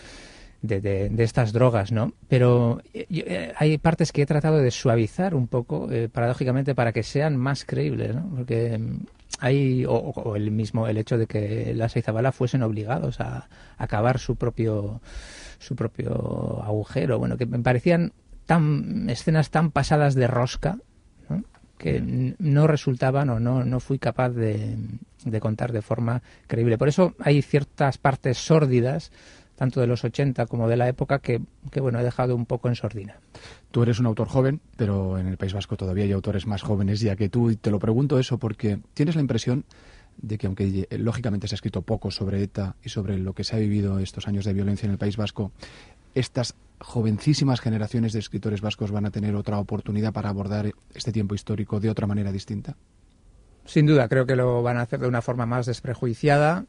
de, 0.61 0.81
de, 0.81 1.23
estas 1.23 1.53
drogas, 1.53 1.91
¿no? 1.91 2.13
Pero 2.27 2.81
eh, 2.93 3.05
eh, 3.09 3.53
hay 3.57 3.77
partes 3.77 4.11
que 4.11 4.23
he 4.23 4.25
tratado 4.25 4.57
de 4.57 4.71
suavizar 4.71 5.35
un 5.35 5.47
poco, 5.47 5.91
eh, 5.91 6.09
paradójicamente, 6.09 6.75
para 6.75 6.91
que 6.91 7.03
sean 7.03 7.37
más 7.37 7.65
creíbles, 7.65 8.15
¿no? 8.15 8.29
Porque 8.35 8.77
mm, 8.77 9.05
hay, 9.39 9.85
o, 9.87 10.35
el 10.35 10.51
mismo, 10.51 10.87
el 10.87 10.97
hecho 10.97 11.17
de 11.17 11.27
que 11.27 11.73
las 11.75 11.95
Izabala 11.95 12.31
fuesen 12.31 12.63
obligados 12.63 13.19
a, 13.19 13.47
acabar 13.77 14.19
su 14.19 14.35
propio, 14.35 15.01
su 15.59 15.75
propio 15.75 16.63
agujero, 16.63 17.19
bueno, 17.19 17.37
que 17.37 17.45
me 17.45 17.59
parecían 17.59 18.13
tan, 18.45 19.09
escenas 19.09 19.51
tan 19.51 19.71
pasadas 19.71 20.15
de 20.15 20.27
rosca, 20.27 20.79
que 21.77 22.01
mm. 22.01 22.35
no 22.39 22.67
resultaban 22.67 23.29
o 23.29 23.39
no, 23.39 23.63
no 23.63 23.79
fui 23.79 23.99
capaz 23.99 24.29
de, 24.29 24.77
de, 25.25 25.39
contar 25.39 25.71
de 25.71 25.81
forma 25.81 26.21
creíble. 26.47 26.77
Por 26.77 26.87
eso 26.87 27.15
hay 27.19 27.41
ciertas 27.41 27.97
partes 27.97 28.37
sórdidas 28.37 29.11
tanto 29.57 29.81
de 29.81 29.87
los 29.87 30.03
80 30.03 30.45
como 30.45 30.69
de 30.69 30.77
la 30.77 30.87
época, 30.87 31.19
que, 31.19 31.41
bueno, 31.81 31.99
he 31.99 32.03
dejado 32.03 32.35
un 32.35 32.45
poco 32.45 32.67
en 32.69 32.75
sordina. 32.75 33.19
Tú 33.71 33.81
eres 33.81 33.99
un 33.99 34.05
autor 34.05 34.27
joven, 34.27 34.61
pero 34.77 35.17
en 35.17 35.25
el 35.27 35.37
País 35.37 35.53
Vasco 35.53 35.75
todavía 35.75 36.03
hay 36.03 36.11
autores 36.11 36.45
más 36.45 36.61
jóvenes 36.61 37.01
ya 37.01 37.15
que 37.15 37.27
tú, 37.27 37.49
y 37.49 37.55
te 37.55 37.71
lo 37.71 37.79
pregunto 37.79 38.19
eso 38.19 38.37
porque 38.37 38.79
tienes 38.93 39.15
la 39.15 39.21
impresión 39.21 39.65
de 40.17 40.37
que 40.37 40.45
aunque 40.45 40.87
lógicamente 40.91 41.47
se 41.47 41.55
ha 41.55 41.57
escrito 41.57 41.81
poco 41.81 42.11
sobre 42.11 42.41
ETA 42.43 42.75
y 42.83 42.89
sobre 42.89 43.17
lo 43.17 43.33
que 43.33 43.43
se 43.43 43.55
ha 43.55 43.59
vivido 43.59 43.97
estos 43.97 44.27
años 44.27 44.45
de 44.45 44.53
violencia 44.53 44.85
en 44.85 44.91
el 44.91 44.99
País 44.99 45.17
Vasco, 45.17 45.51
estas 46.13 46.53
jovencísimas 46.79 47.59
generaciones 47.59 48.13
de 48.13 48.19
escritores 48.19 48.61
vascos 48.61 48.91
van 48.91 49.05
a 49.05 49.11
tener 49.11 49.35
otra 49.35 49.59
oportunidad 49.59 50.13
para 50.13 50.29
abordar 50.29 50.71
este 50.93 51.11
tiempo 51.11 51.35
histórico 51.35 51.79
de 51.79 51.89
otra 51.89 52.07
manera 52.07 52.31
distinta? 52.31 52.75
Sin 53.65 53.85
duda, 53.85 54.07
creo 54.07 54.25
que 54.25 54.35
lo 54.35 54.63
van 54.63 54.77
a 54.77 54.81
hacer 54.81 54.99
de 54.99 55.07
una 55.07 55.21
forma 55.21 55.45
más 55.45 55.65
desprejuiciada 55.65 56.65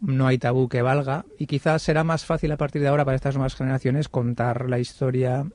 no 0.00 0.26
hay 0.26 0.38
tabú 0.38 0.68
que 0.68 0.82
valga 0.82 1.24
y 1.38 1.46
quizás 1.46 1.82
será 1.82 2.04
más 2.04 2.24
fácil 2.24 2.52
a 2.52 2.56
partir 2.56 2.82
de 2.82 2.88
ahora 2.88 3.04
para 3.04 3.16
estas 3.16 3.34
nuevas 3.34 3.54
generaciones 3.54 4.08
contar 4.08 4.68
la 4.68 4.78
historia 4.78 5.46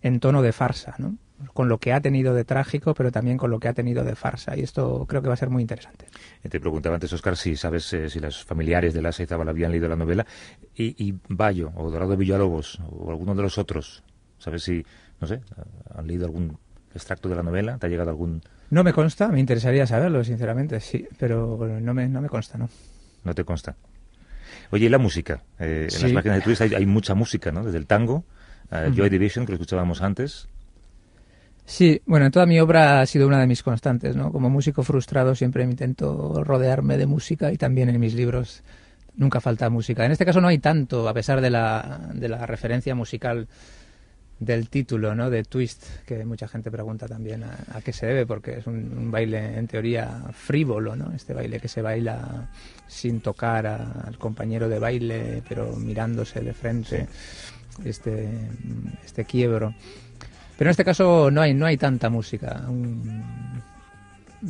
en 0.00 0.20
tono 0.20 0.42
de 0.42 0.52
farsa, 0.52 0.94
¿no? 0.98 1.16
Con 1.54 1.68
lo 1.68 1.78
que 1.78 1.92
ha 1.92 2.00
tenido 2.00 2.34
de 2.34 2.44
trágico, 2.44 2.94
pero 2.94 3.10
también 3.12 3.36
con 3.36 3.50
lo 3.50 3.60
que 3.60 3.68
ha 3.68 3.72
tenido 3.72 4.04
de 4.04 4.14
farsa. 4.14 4.56
Y 4.56 4.60
esto 4.60 5.06
creo 5.08 5.22
que 5.22 5.28
va 5.28 5.34
a 5.34 5.36
ser 5.36 5.50
muy 5.50 5.62
interesante. 5.62 6.06
Eh, 6.42 6.48
te 6.48 6.60
preguntaba 6.60 6.96
antes, 6.96 7.12
Oscar, 7.12 7.36
si 7.36 7.56
sabes 7.56 7.92
eh, 7.92 8.08
si 8.08 8.20
los 8.20 8.44
familiares 8.44 8.94
de 8.94 9.02
la 9.02 9.12
Seizábal 9.12 9.48
habían 9.48 9.70
leído 9.70 9.88
la 9.88 9.96
novela. 9.96 10.26
Y, 10.74 10.94
y 11.02 11.14
Bayo, 11.28 11.72
o 11.76 11.90
Dorado 11.90 12.16
Villalobos, 12.16 12.80
o 12.90 13.10
alguno 13.10 13.34
de 13.34 13.42
los 13.42 13.58
otros, 13.58 14.02
¿sabes 14.38 14.62
si, 14.62 14.84
no 15.20 15.26
sé, 15.26 15.40
han 15.94 16.06
leído 16.06 16.26
algún 16.26 16.58
extracto 16.94 17.28
de 17.28 17.36
la 17.36 17.42
novela? 17.42 17.78
¿Te 17.78 17.86
ha 17.86 17.88
llegado 17.88 18.10
algún...? 18.10 18.42
No 18.70 18.82
me 18.84 18.92
consta, 18.92 19.28
me 19.28 19.40
interesaría 19.40 19.86
saberlo, 19.86 20.24
sinceramente, 20.24 20.80
sí, 20.80 21.06
pero 21.18 21.58
no 21.80 21.92
me, 21.92 22.08
no 22.08 22.22
me 22.22 22.28
consta, 22.28 22.56
¿no? 22.56 22.68
no 23.24 23.34
te 23.34 23.44
consta. 23.44 23.76
Oye, 24.70 24.86
¿y 24.86 24.88
la 24.88 24.98
música? 24.98 25.42
Eh, 25.58 25.88
en 25.92 26.02
las 26.02 26.12
páginas 26.12 26.38
de 26.38 26.42
Twitter 26.42 26.74
hay, 26.76 26.86
mucha 26.86 27.14
música, 27.14 27.52
¿no? 27.52 27.64
Desde 27.64 27.78
el 27.78 27.86
tango, 27.86 28.24
Joy 28.70 29.10
Division, 29.10 29.44
que 29.44 29.52
lo 29.52 29.56
escuchábamos 29.56 30.00
antes. 30.00 30.48
Sí, 31.64 32.02
bueno, 32.06 32.30
toda 32.30 32.46
mi 32.46 32.58
obra 32.60 33.00
ha 33.00 33.06
sido 33.06 33.26
una 33.26 33.40
de 33.40 33.46
mis 33.46 33.62
constantes, 33.62 34.16
¿no? 34.16 34.32
Como 34.32 34.50
músico 34.50 34.82
frustrado 34.82 35.34
siempre 35.34 35.62
intento 35.62 36.42
rodearme 36.44 36.98
de 36.98 37.06
música 37.06 37.52
y 37.52 37.56
también 37.56 37.88
en 37.88 38.00
mis 38.00 38.14
libros 38.14 38.62
nunca 39.14 39.40
falta 39.40 39.70
música. 39.70 40.04
En 40.04 40.12
este 40.12 40.24
caso 40.24 40.40
no 40.40 40.48
hay 40.48 40.58
tanto, 40.58 41.08
a 41.08 41.14
pesar 41.14 41.40
de 41.40 41.50
la, 41.50 42.10
de 42.14 42.28
la 42.28 42.46
referencia 42.46 42.94
musical 42.94 43.48
del 44.44 44.68
título, 44.68 45.14
¿no? 45.14 45.30
De 45.30 45.44
Twist, 45.44 45.84
que 46.04 46.24
mucha 46.24 46.48
gente 46.48 46.70
pregunta 46.70 47.06
también 47.06 47.44
a, 47.44 47.80
qué 47.82 47.92
se 47.92 48.06
debe, 48.06 48.26
porque 48.26 48.58
es 48.58 48.66
un, 48.66 49.10
baile 49.10 49.56
en 49.56 49.68
teoría 49.68 50.24
frívolo, 50.32 50.96
¿no? 50.96 51.12
Este 51.12 51.32
baile 51.32 51.60
que 51.60 51.68
se 51.68 51.80
baila 51.80 52.50
sin 52.88 53.20
tocar 53.20 53.66
al 53.66 54.18
compañero 54.18 54.68
de 54.68 54.80
baile, 54.80 55.42
pero 55.48 55.76
mirándose 55.76 56.40
de 56.40 56.52
frente, 56.52 57.06
este, 57.84 58.28
este 59.04 59.24
quiebro. 59.24 59.74
Pero 60.62 60.68
en 60.68 60.74
este 60.74 60.84
caso 60.84 61.28
no 61.28 61.40
hay, 61.40 61.54
no 61.54 61.66
hay 61.66 61.76
tanta 61.76 62.08
música 62.08 62.62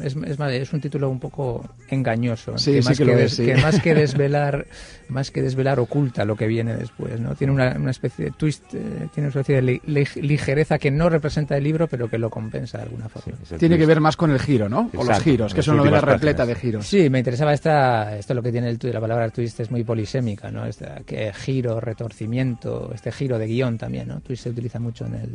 es, 0.02 0.16
es, 0.16 0.40
es, 0.40 0.72
un 0.72 0.80
título 0.80 1.10
un 1.10 1.18
poco 1.18 1.68
engañoso 1.88 2.56
sí, 2.56 2.72
que, 2.72 2.82
más 2.82 2.98
que, 2.98 3.04
que, 3.44 3.56
más 3.56 3.80
que 3.80 3.94
desvelar 3.94 4.66
más 5.08 5.30
que 5.30 5.42
desvelar 5.42 5.80
oculta 5.80 6.24
lo 6.24 6.36
que 6.36 6.46
viene 6.46 6.74
después 6.74 7.20
no 7.20 7.34
tiene 7.34 7.52
una, 7.52 7.76
una 7.78 7.90
especie 7.90 8.26
de 8.26 8.30
twist 8.30 8.74
eh, 8.74 9.08
tiene 9.12 9.28
una 9.28 9.40
especie 9.40 9.60
de 9.60 9.80
ligereza 10.16 10.78
que 10.78 10.90
no 10.90 11.08
representa 11.08 11.56
el 11.56 11.64
libro 11.64 11.86
pero 11.88 12.08
que 12.08 12.18
lo 12.18 12.30
compensa 12.30 12.78
de 12.78 12.84
alguna 12.84 13.08
forma. 13.08 13.38
Tiene 13.58 13.76
que 13.76 13.86
ver 13.86 14.00
más 14.00 14.16
con 14.16 14.30
el 14.30 14.40
giro 14.40 14.68
no 14.68 14.90
o 14.96 15.04
los 15.04 15.20
giros 15.20 15.54
que 15.54 15.60
una 15.70 15.78
novela 15.78 16.00
repleta 16.00 16.46
de 16.46 16.54
giros. 16.54 16.86
Sí 16.86 17.10
me 17.10 17.18
interesaba 17.18 17.52
esta 17.52 18.16
esto 18.16 18.34
lo 18.34 18.42
que 18.42 18.52
tiene 18.52 18.68
el 18.68 18.78
la 18.82 19.00
palabra 19.00 19.30
twist 19.30 19.60
es 19.60 19.70
muy 19.70 19.84
polisémica 19.84 20.50
no 20.50 20.66
este 20.66 20.86
que 21.06 21.32
giro 21.32 21.80
retorcimiento 21.80 22.90
este 22.94 23.12
giro 23.12 23.38
de 23.38 23.46
guion 23.46 23.78
también 23.78 24.08
no 24.08 24.20
twist 24.20 24.44
se 24.44 24.50
utiliza 24.50 24.78
mucho 24.78 25.06
en 25.06 25.14
el 25.14 25.34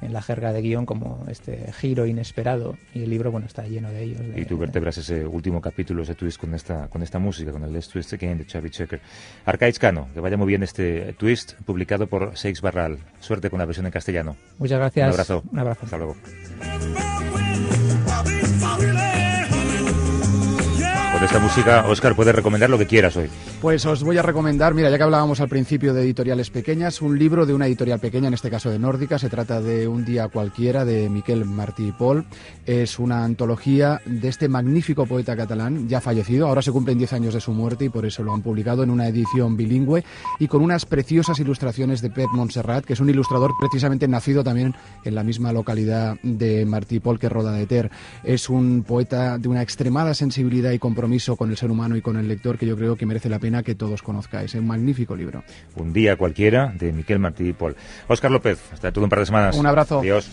en 0.00 0.12
la 0.12 0.22
jerga 0.22 0.52
de 0.52 0.62
guion 0.62 0.86
como 0.86 1.24
este 1.28 1.72
giro 1.72 2.06
inesperado 2.06 2.76
y 2.94 3.02
el 3.02 3.10
libro 3.10 3.30
bueno 3.30 3.46
está 3.46 3.66
lleno 3.66 3.87
de 3.90 4.02
ellos. 4.02 4.20
y 4.36 4.44
tú 4.44 4.58
vertebras 4.58 4.98
ese 4.98 5.26
último 5.26 5.60
capítulo, 5.60 6.02
ese 6.02 6.14
twist 6.14 6.38
con 6.38 6.54
esta, 6.54 6.88
con 6.88 7.02
esta 7.02 7.18
música, 7.18 7.52
con 7.52 7.62
el 7.64 7.72
Let's 7.72 7.88
Twist 7.88 8.12
Again 8.12 8.38
de 8.38 8.46
Chavi 8.46 8.70
Checker. 8.70 9.00
Arcaiz 9.44 9.78
Cano, 9.78 10.08
que 10.14 10.20
vaya 10.20 10.36
muy 10.36 10.46
bien 10.46 10.62
este 10.62 11.14
twist 11.14 11.54
publicado 11.64 12.06
por 12.06 12.36
Seix 12.36 12.60
Barral. 12.60 12.98
Suerte 13.20 13.50
con 13.50 13.58
la 13.58 13.64
versión 13.64 13.86
en 13.86 13.92
castellano. 13.92 14.36
Muchas 14.58 14.78
gracias. 14.78 15.06
Un 15.06 15.12
abrazo. 15.12 15.42
Un 15.50 15.58
abrazo. 15.58 15.80
Hasta 15.84 15.96
luego. 15.96 16.16
Con 21.18 21.24
esta 21.24 21.40
música, 21.40 21.84
Oscar, 21.88 22.14
puedes 22.14 22.32
recomendar 22.32 22.70
lo 22.70 22.78
que 22.78 22.86
quieras 22.86 23.16
hoy. 23.16 23.28
Pues 23.60 23.84
os 23.86 24.04
voy 24.04 24.16
a 24.18 24.22
recomendar, 24.22 24.72
mira, 24.72 24.88
ya 24.88 24.98
que 24.98 25.02
hablábamos 25.02 25.40
al 25.40 25.48
principio 25.48 25.92
de 25.92 26.02
editoriales 26.02 26.48
pequeñas, 26.48 27.02
un 27.02 27.18
libro 27.18 27.44
de 27.44 27.54
una 27.54 27.66
editorial 27.66 27.98
pequeña, 27.98 28.28
en 28.28 28.34
este 28.34 28.48
caso 28.50 28.70
de 28.70 28.78
Nórdica. 28.78 29.18
Se 29.18 29.28
trata 29.28 29.60
de 29.60 29.88
Un 29.88 30.04
día 30.04 30.28
cualquiera 30.28 30.84
de 30.84 31.08
Miquel 31.08 31.44
Martí 31.44 31.88
y 31.88 31.90
Pol. 31.90 32.24
Es 32.64 33.00
una 33.00 33.24
antología 33.24 34.00
de 34.06 34.28
este 34.28 34.48
magnífico 34.48 35.06
poeta 35.06 35.34
catalán, 35.34 35.88
ya 35.88 36.00
fallecido. 36.00 36.46
Ahora 36.46 36.62
se 36.62 36.70
cumplen 36.70 36.98
10 36.98 37.12
años 37.14 37.34
de 37.34 37.40
su 37.40 37.50
muerte 37.50 37.86
y 37.86 37.88
por 37.88 38.06
eso 38.06 38.22
lo 38.22 38.32
han 38.32 38.42
publicado 38.42 38.84
en 38.84 38.90
una 38.90 39.08
edición 39.08 39.56
bilingüe 39.56 40.04
y 40.38 40.46
con 40.46 40.62
unas 40.62 40.86
preciosas 40.86 41.40
ilustraciones 41.40 42.00
de 42.00 42.10
Pep 42.10 42.28
Montserrat, 42.32 42.84
que 42.84 42.92
es 42.92 43.00
un 43.00 43.10
ilustrador 43.10 43.50
precisamente 43.58 44.06
nacido 44.06 44.44
también 44.44 44.72
en 45.04 45.16
la 45.16 45.24
misma 45.24 45.52
localidad 45.52 46.16
de 46.22 46.64
Martí 46.64 46.96
y 46.96 47.00
Pol 47.00 47.18
que 47.18 47.28
Roda 47.28 47.50
de 47.50 47.66
Ter. 47.66 47.90
Es 48.22 48.48
un 48.48 48.84
poeta 48.84 49.36
de 49.36 49.48
una 49.48 49.62
extremada 49.62 50.14
sensibilidad 50.14 50.70
y 50.70 50.78
compromiso 51.08 51.36
con 51.36 51.48
el 51.48 51.56
ser 51.56 51.70
humano 51.70 51.96
y 51.96 52.02
con 52.02 52.18
el 52.18 52.28
lector 52.28 52.58
que 52.58 52.66
yo 52.66 52.76
creo 52.76 52.94
que 52.94 53.06
merece 53.06 53.30
la 53.30 53.38
pena 53.38 53.62
que 53.62 53.74
todos 53.74 54.02
conozcáis. 54.02 54.54
Es 54.54 54.60
un 54.60 54.66
magnífico 54.66 55.16
libro. 55.16 55.42
Un 55.74 55.94
día 55.94 56.16
cualquiera 56.16 56.74
de 56.78 56.92
Miquel 56.92 57.18
Martí 57.18 57.48
y 57.48 57.52
Paul. 57.54 57.76
Óscar 58.08 58.30
López, 58.30 58.58
hasta 58.74 58.92
todo 58.92 59.04
un 59.04 59.10
par 59.10 59.20
de 59.20 59.26
semanas. 59.26 59.56
Un 59.56 59.64
abrazo. 59.64 60.00
Adiós. 60.00 60.28